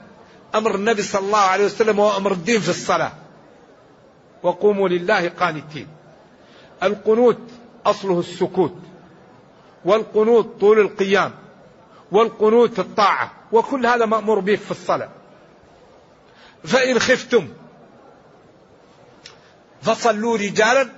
أمر 0.55 0.75
النبي 0.75 1.01
صلى 1.01 1.21
الله 1.21 1.37
عليه 1.37 1.65
وسلم 1.65 1.99
وأمر 1.99 2.31
الدين 2.31 2.59
في 2.61 2.69
الصلاة. 2.69 3.11
وقوموا 4.43 4.89
لله 4.89 5.29
قانتين. 5.29 5.87
القنوت 6.83 7.39
أصله 7.85 8.19
السكوت 8.19 8.75
والقنوت 9.85 10.59
طول 10.59 10.79
القيام 10.79 11.31
والقنوت 12.11 12.79
الطاعة 12.79 13.31
وكل 13.51 13.85
هذا 13.85 14.05
مأمور 14.05 14.39
به 14.39 14.55
في 14.55 14.71
الصلاة. 14.71 15.09
فإن 16.67 16.99
خفتم 16.99 17.47
فصلوا 19.81 20.37
رجالا 20.37 20.89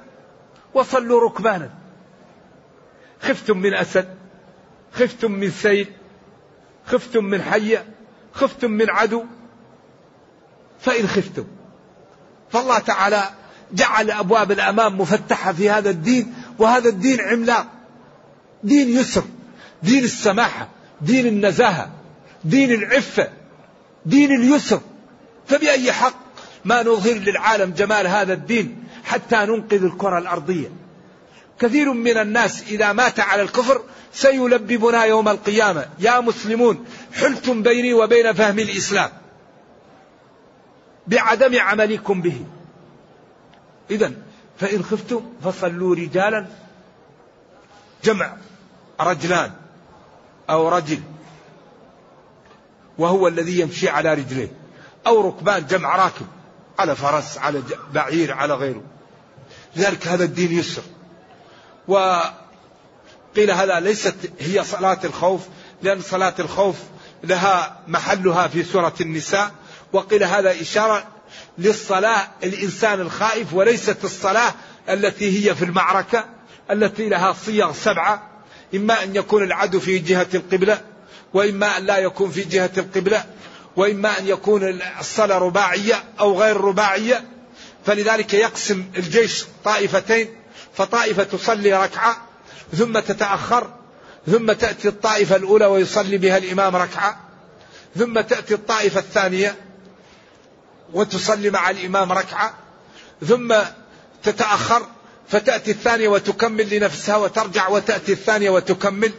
وصلوا 0.73 1.29
ركبانا. 1.29 1.69
خفتم 3.21 3.57
من 3.57 3.73
أسد 3.73 4.15
خفتم 4.93 5.31
من 5.31 5.51
سيل 5.51 5.87
خفتم 6.85 7.23
من 7.23 7.41
حية 7.41 7.85
خفتم 8.33 8.71
من 8.71 8.89
عدو. 8.89 9.25
فإن 10.79 11.07
خفتم 11.07 11.45
فالله 12.49 12.79
تعالى 12.79 13.23
جعل 13.73 14.11
أبواب 14.11 14.51
الأمام 14.51 15.01
مفتحة 15.01 15.53
في 15.53 15.69
هذا 15.69 15.89
الدين 15.89 16.33
وهذا 16.59 16.89
الدين 16.89 17.21
عملاق 17.21 17.67
دين 18.63 18.89
يسر 18.89 19.23
دين 19.83 20.03
السماحة 20.03 20.69
دين 21.01 21.25
النزاهة 21.27 21.91
دين 22.43 22.71
العفة 22.71 23.29
دين 24.05 24.31
اليسر. 24.31 24.81
فبأي 25.49 25.91
حق 25.91 26.15
ما 26.65 26.83
نظهر 26.83 27.13
للعالم 27.13 27.71
جمال 27.71 28.07
هذا 28.07 28.33
الدين 28.33 28.83
حتى 29.03 29.35
ننقذ 29.35 29.83
الكرة 29.83 30.17
الأرضية؟ 30.17 30.71
كثير 31.59 31.93
من 31.93 32.17
الناس 32.17 32.63
إذا 32.63 32.93
مات 32.93 33.19
على 33.19 33.41
الكفر 33.41 33.81
سيلببنا 34.13 35.03
يوم 35.03 35.27
القيامة. 35.29 35.85
يا 35.99 36.19
مسلمون 36.19 36.85
حلتم 37.13 37.63
بيني 37.63 37.93
وبين 37.93 38.33
فهم 38.33 38.59
الإسلام. 38.59 39.09
بعدم 41.07 41.59
عملكم 41.59 42.21
به. 42.21 42.45
إذا 43.91 44.11
فإن 44.59 44.83
خفتم 44.83 45.33
فصلوا 45.43 45.95
رجالا 45.95 46.47
جمع 48.03 48.33
رجلان 49.01 49.51
أو 50.49 50.69
رجل 50.69 50.99
وهو 52.97 53.27
الذي 53.27 53.59
يمشي 53.59 53.89
على 53.89 54.13
رجليه. 54.13 54.58
أو 55.07 55.27
ركبان 55.27 55.67
جمع 55.67 55.95
راكب 55.95 56.25
على 56.79 56.95
فرس 56.95 57.37
على 57.37 57.63
بعير 57.93 58.33
على 58.33 58.53
غيره. 58.53 58.81
لذلك 59.75 60.07
هذا 60.07 60.23
الدين 60.23 60.59
يسر. 60.59 60.81
وقيل 61.87 63.51
هذا 63.51 63.79
ليست 63.79 64.15
هي 64.39 64.63
صلاة 64.63 64.99
الخوف 65.03 65.41
لأن 65.81 66.01
صلاة 66.01 66.33
الخوف 66.39 66.75
لها 67.23 67.79
محلها 67.87 68.47
في 68.47 68.63
سورة 68.63 68.93
النساء. 69.01 69.51
وقيل 69.93 70.23
هذا 70.23 70.61
إشارة 70.61 71.07
للصلاة 71.57 72.27
الإنسان 72.43 73.01
الخائف 73.01 73.53
وليست 73.53 74.03
الصلاة 74.03 74.53
التي 74.89 75.49
هي 75.49 75.55
في 75.55 75.65
المعركة 75.65 76.25
التي 76.71 77.09
لها 77.09 77.33
صيغ 77.33 77.73
سبعة. 77.73 78.29
إما 78.75 79.03
أن 79.03 79.15
يكون 79.15 79.43
العدو 79.43 79.79
في 79.79 79.99
جهة 79.99 80.27
القبلة 80.33 80.81
وإما 81.33 81.77
أن 81.77 81.85
لا 81.85 81.97
يكون 81.97 82.31
في 82.31 82.43
جهة 82.43 82.71
القبلة. 82.77 83.25
وإما 83.79 84.19
أن 84.19 84.27
يكون 84.27 84.81
الصلاة 84.99 85.37
رباعية 85.37 86.03
أو 86.19 86.41
غير 86.41 86.57
رباعية 86.61 87.23
فلذلك 87.85 88.33
يقسم 88.33 88.85
الجيش 88.97 89.45
طائفتين 89.63 90.27
فطائفة 90.73 91.23
تصلي 91.23 91.83
ركعة 91.83 92.17
ثم 92.77 92.99
تتأخر 92.99 93.73
ثم 94.27 94.51
تأتي 94.51 94.87
الطائفة 94.87 95.35
الأولى 95.35 95.65
ويصلي 95.65 96.17
بها 96.17 96.37
الإمام 96.37 96.75
ركعة 96.75 97.19
ثم 97.95 98.21
تأتي 98.21 98.53
الطائفة 98.53 98.99
الثانية 98.99 99.55
وتصلي 100.93 101.49
مع 101.49 101.69
الإمام 101.69 102.11
ركعة 102.11 102.53
ثم 103.27 103.55
تتأخر 104.23 104.85
فتأتي 105.27 105.71
الثانية 105.71 106.07
وتكمل 106.07 106.69
لنفسها 106.77 107.15
وترجع 107.15 107.67
وتأتي 107.67 108.11
الثانية 108.11 108.49
وتكمل. 108.49 109.11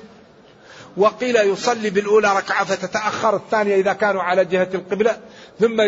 وقيل 1.01 1.37
يصلي 1.37 1.91
بالأولى 1.91 2.37
ركعة 2.37 2.65
فتتأخر 2.65 3.37
الثانية 3.37 3.77
إذا 3.77 3.93
كانوا 3.93 4.23
على 4.23 4.45
جهة 4.45 4.69
القبلة 4.75 5.19
ثم 5.61 5.81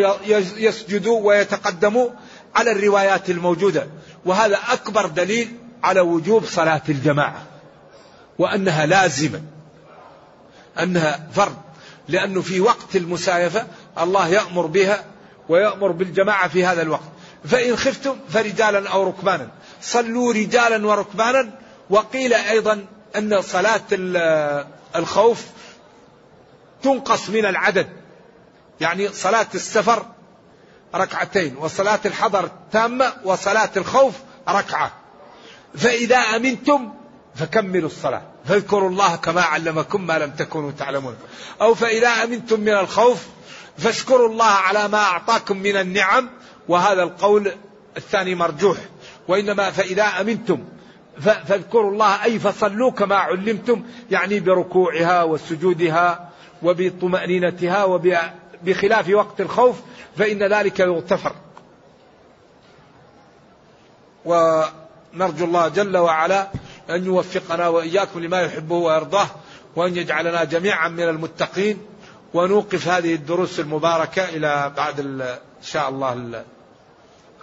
يسجدوا 0.57 1.21
ويتقدموا 1.23 2.09
على 2.55 2.73
الروايات 2.73 3.31
الموجودة. 3.31 3.87
وهذا 4.25 4.59
أكبر 4.69 5.07
دليل 5.07 5.57
على 5.83 6.01
وجوب 6.01 6.45
صلاة 6.45 6.83
الجماعة 6.89 7.43
وأنها 8.39 8.87
لازمة 8.87 9.43
أنها 10.83 11.29
فرض 11.33 11.57
لأنه 12.09 12.41
في 12.41 12.61
وقت 12.61 12.97
المسايفة 12.97 13.67
الله 14.01 14.29
يأمر 14.29 14.67
بها 14.67 15.05
ويأمر 15.49 15.93
بالجماعة 15.93 16.49
في 16.49 16.65
هذا 16.65 16.83
الوقت. 16.83 17.13
فإن 17.45 17.77
خفتم 17.77 18.17
فرجالا 18.29 18.89
أو 18.89 19.09
ركبانا 19.09 19.49
صلوا 19.83 20.33
رجالا 20.33 20.87
وركبانا. 20.87 21.51
وقيل 21.91 22.35
أيضا 22.35 22.87
أن 23.17 23.43
صلاة 23.43 23.83
الخوف 24.97 25.45
تنقص 26.83 27.31
من 27.31 27.47
العدد. 27.47 27.89
يعني 28.81 29.09
صلاة 29.09 29.47
السفر 29.55 30.07
ركعتين 30.95 31.57
وصلاة 31.57 32.01
الحضر 32.07 32.51
تامة 32.73 33.13
وصلاة 33.25 33.71
الخوف 33.77 34.15
ركعة. 34.49 34.93
فإذا 35.75 36.17
أمنتم 36.17 36.93
فكملوا 37.35 37.89
الصلاة. 37.89 38.23
فاذكروا 38.45 38.89
الله 38.89 39.17
كما 39.17 39.43
علمكم 39.43 40.07
ما 40.07 40.19
لم 40.19 40.31
تكونوا 40.31 40.71
تعلمون. 40.71 41.17
أو 41.61 41.75
فإذا 41.75 42.09
أمنتم 42.09 42.61
من 42.61 42.73
الخوف 42.73 43.27
فاشكروا 43.79 44.29
الله 44.29 44.45
على 44.45 44.89
ما 44.89 44.99
أعطاكم 44.99 45.57
من 45.57 45.77
النعم. 45.77 46.31
وهذا 46.69 47.03
القول 47.03 47.53
الثاني 47.97 48.35
مرجوح. 48.35 48.79
وإنما 49.29 49.71
فإذا 49.71 50.05
أمنتم 50.05 50.65
فاذكروا 51.21 51.91
الله 51.91 52.25
أي 52.25 52.39
فصلوا 52.39 52.91
كما 52.91 53.17
علمتم 53.17 53.83
يعني 54.11 54.41
بركوعها 54.41 55.23
وسجودها 55.23 56.29
وبطمأنينتها 56.63 57.85
وبخلاف 57.85 59.09
وقت 59.09 59.41
الخوف 59.41 59.81
فإن 60.17 60.43
ذلك 60.43 60.81
يغتفر. 60.81 61.33
ونرجو 64.25 65.45
الله 65.45 65.69
جل 65.69 65.97
وعلا 65.97 66.49
أن 66.91 67.05
يوفقنا 67.05 67.69
وإياكم 67.69 68.21
لما 68.21 68.41
يحبه 68.41 68.75
ويرضاه 68.75 69.27
وأن 69.77 69.97
يجعلنا 69.97 70.45
جميعا 70.45 70.89
من 70.89 71.03
المتقين 71.03 71.79
ونوقف 72.35 72.89
هذه 72.89 73.15
الدروس 73.15 73.61
المباركة 73.61 74.29
إلى 74.29 74.73
بعد 74.77 75.01
إن 75.01 75.39
شاء 75.63 75.89
الله 75.89 76.45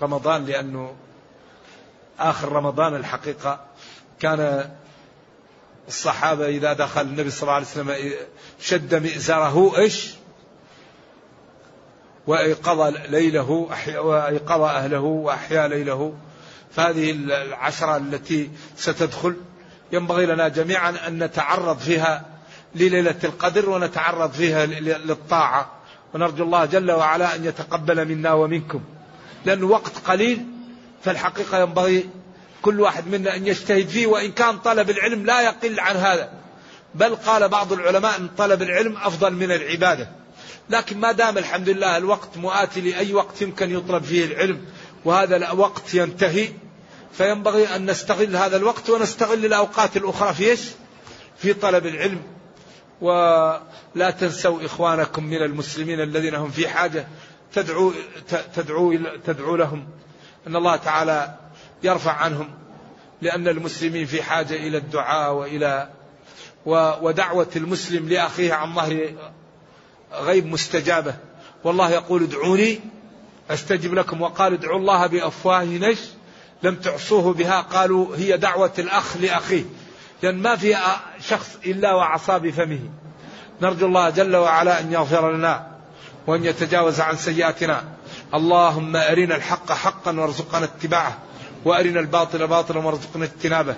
رمضان 0.01 0.45
لأنه 0.45 0.93
آخر 2.19 2.51
رمضان 2.51 2.95
الحقيقة 2.95 3.59
كان 4.19 4.69
الصحابة 5.87 6.47
إذا 6.47 6.73
دخل 6.73 7.01
النبي 7.01 7.29
صلى 7.29 7.41
الله 7.41 7.53
عليه 7.53 7.65
وسلم 7.65 8.13
شد 8.59 8.95
مئزره 8.95 9.77
إيش؟ 9.77 10.09
وأيقظ 12.27 12.93
ليله 13.09 13.69
وأيقظ 13.97 14.61
أهله 14.61 14.99
وأحيا 14.99 15.67
ليله. 15.67 16.13
فهذه 16.71 17.11
العشرة 17.11 17.97
التي 17.97 18.49
ستدخل 18.75 19.35
ينبغي 19.91 20.25
لنا 20.25 20.47
جميعا 20.47 21.07
أن 21.07 21.23
نتعرض 21.23 21.77
فيها 21.77 22.25
لليلة 22.75 23.19
القدر 23.23 23.69
ونتعرض 23.69 24.31
فيها 24.31 24.65
للطاعة. 24.65 25.71
ونرجو 26.13 26.43
الله 26.43 26.65
جل 26.65 26.91
وعلا 26.91 27.35
أن 27.35 27.45
يتقبل 27.45 28.07
منا 28.07 28.33
ومنكم. 28.33 28.81
لأنه 29.45 29.65
وقت 29.65 29.97
قليل 30.07 30.45
فالحقيقة 31.03 31.59
ينبغي 31.59 32.09
كل 32.61 32.81
واحد 32.81 33.07
منا 33.07 33.35
أن 33.35 33.47
يجتهد 33.47 33.87
فيه 33.87 34.07
وإن 34.07 34.31
كان 34.31 34.57
طلب 34.57 34.89
العلم 34.89 35.25
لا 35.25 35.41
يقل 35.41 35.79
عن 35.79 35.95
هذا. 35.95 36.31
بل 36.95 37.15
قال 37.15 37.49
بعض 37.49 37.73
العلماء 37.73 38.17
أن 38.17 38.29
طلب 38.37 38.61
العلم 38.61 38.97
أفضل 38.97 39.33
من 39.33 39.51
العبادة. 39.51 40.09
لكن 40.69 40.99
ما 40.99 41.11
دام 41.11 41.37
الحمد 41.37 41.69
لله 41.69 41.97
الوقت 41.97 42.37
مؤاتي 42.37 42.81
لأي 42.81 43.13
وقت 43.13 43.41
يمكن 43.41 43.71
يطلب 43.71 44.03
فيه 44.03 44.25
العلم 44.25 44.65
وهذا 45.05 45.35
الوقت 45.35 45.93
ينتهي 45.93 46.49
فينبغي 47.11 47.75
أن 47.75 47.89
نستغل 47.89 48.35
هذا 48.35 48.57
الوقت 48.57 48.89
ونستغل 48.89 49.45
الأوقات 49.45 49.97
الأخرى 49.97 50.33
في 50.33 50.49
إيش؟ 50.49 50.61
في 51.37 51.53
طلب 51.53 51.85
العلم. 51.85 52.21
ولا 53.01 54.11
تنسوا 54.19 54.65
إخوانكم 54.65 55.23
من 55.23 55.43
المسلمين 55.43 56.01
الذين 56.01 56.35
هم 56.35 56.51
في 56.51 56.67
حاجة 56.67 57.07
تدعو 57.53 57.93
تدعو 58.55 58.97
تدعو 59.25 59.55
لهم. 59.55 59.87
أن 60.47 60.55
الله 60.55 60.75
تعالى 60.75 61.35
يرفع 61.83 62.11
عنهم 62.11 62.49
لأن 63.21 63.47
المسلمين 63.47 64.05
في 64.05 64.23
حاجة 64.23 64.53
إلى 64.55 64.77
الدعاء 64.77 65.33
وإلى 65.33 65.89
ودعوة 67.01 67.49
المسلم 67.55 68.09
لأخيه 68.09 68.53
عن 68.53 68.75
ظهر 68.75 69.13
غيب 70.13 70.45
مستجابة. 70.45 71.15
والله 71.63 71.91
يقول 71.91 72.23
ادعوني 72.23 72.79
أستجب 73.51 73.93
لكم. 73.93 74.21
وقال 74.21 74.53
ادعوا 74.53 74.79
الله 74.79 75.07
بأفواه 75.07 75.63
نش 75.63 75.99
لم 76.63 76.75
تعصوه 76.75 77.33
بها. 77.33 77.61
قالوا 77.61 78.15
هي 78.15 78.37
دعوة 78.37 78.71
الأخ 78.79 79.17
لأخيه. 79.17 79.63
لأن 80.23 80.41
ما 80.41 80.55
في 80.55 80.77
شخص 81.27 81.57
إلا 81.65 81.93
وعصى 81.93 82.39
بفمه. 82.39 82.89
نرجو 83.61 83.85
الله 83.85 84.09
جل 84.09 84.35
وعلا 84.35 84.79
أن 84.79 84.93
يغفر 84.93 85.31
لنا 85.31 85.67
وأن 86.27 86.45
يتجاوز 86.45 86.99
عن 86.99 87.15
سيئاتنا. 87.15 87.83
اللهم 88.33 88.95
أرنا 88.95 89.35
الحق 89.35 89.71
حقا 89.71 90.19
وارزقنا 90.19 90.63
اتباعه 90.65 91.17
وأرنا 91.65 91.99
الباطل 91.99 92.47
باطلا 92.47 92.79
وارزقنا 92.79 93.25
اجتنابه. 93.25 93.75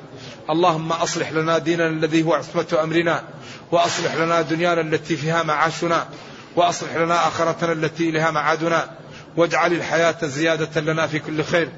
اللهم 0.50 0.92
أصلح 0.92 1.32
لنا 1.32 1.58
ديننا 1.58 1.88
الذي 1.88 2.24
هو 2.24 2.34
عصمة 2.34 2.78
أمرنا 2.84 3.24
وأصلح 3.72 4.16
لنا 4.16 4.42
دنيانا 4.42 4.82
التي 4.82 5.16
فيها 5.16 5.44
معاشنا 5.44 6.08
وأصلح 6.56 6.96
لنا 6.96 7.28
آخرتنا 7.28 7.72
التي 7.72 8.10
إليها 8.10 8.32
معادنا. 8.32 8.92
واجعل 9.38 9.74
الحياة 9.74 10.26
زيادة 10.26 10.82
لنا 10.82 11.08
في 11.08 11.20
كل 11.20 11.44
خير 11.44 11.70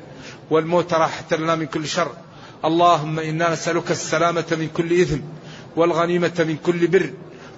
والموت 0.49 0.93
راحة 0.93 1.25
لنا 1.31 1.55
من 1.55 1.65
كل 1.65 1.87
شر. 1.87 2.11
اللهم 2.65 3.19
إنا 3.19 3.53
نسألك 3.53 3.91
السلامة 3.91 4.45
من 4.51 4.69
كل 4.77 5.01
اثم 5.01 5.19
والغنيمة 5.75 6.33
من 6.39 6.57
كل 6.65 6.87
بر 6.87 7.13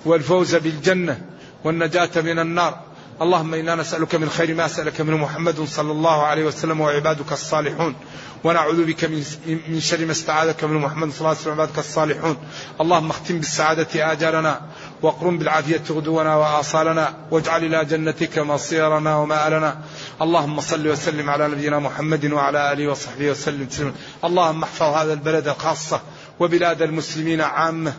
والفوز 0.06 0.56
بالجنة 0.56 1.22
والنجاة 1.64 2.10
من 2.16 2.40
النار. 2.40 2.80
اللهم 3.22 3.54
إنا 3.54 3.76
نسألك 3.76 4.16
من 4.16 4.30
خير 4.30 4.56
ما 4.56 4.68
سألك 4.68 5.02
منه 5.02 5.18
محمد 5.18 5.62
صلى 5.62 5.92
الله 5.92 6.24
عليه 6.24 6.46
وسلم 6.46 6.82
وعبادك 6.82 7.32
الصالحون. 7.32 7.96
ونعوذ 8.44 8.86
بك 8.86 9.06
من 9.06 9.24
من 9.68 9.80
شر 9.80 10.06
ما 10.06 10.12
استعاذك 10.12 10.64
منه 10.64 10.80
محمد 10.80 11.12
صلى 11.12 11.20
الله 11.20 11.30
عليه 11.30 11.40
وسلم 11.40 11.60
وعبادك 11.60 11.80
الصالحون. 11.80 12.38
اللهم 12.82 13.10
اختم 13.10 13.38
بالسعادة 13.38 14.12
آجالنا 14.12 14.62
واقرم 15.02 15.38
بالعافية 15.38 15.82
غدونا 15.90 16.36
وآصالنا 16.36 17.14
واجعل 17.32 17.64
إلى 17.64 17.86
جنتك 17.86 18.40
مصيرنا 18.40 19.16
ومآلنا. 19.16 19.78
اللهم 20.22 20.62
صل 20.62 20.88
وسلم 20.88 21.30
على 21.30 21.48
نبينا 21.48 21.80
محمد 21.80 22.34
وعلى 22.34 22.74
آله 22.74 22.88
وصحبه 22.88 23.30
وسلم 23.30 23.66
تسليما. 23.66 23.94
اللهم 24.24 24.64
احفظ 24.64 24.84
هذا 24.84 25.14
البلد 25.14 25.50
خاصة 25.50 26.02
وبلاد 26.40 26.82
المسلمين 26.82 27.42
عامة. 27.42 27.94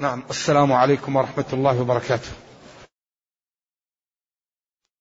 نعم 0.00 0.22
السلام 0.30 0.72
عليكم 0.72 1.16
ورحمة 1.16 1.44
الله 1.52 1.80
وبركاته. 1.80 2.30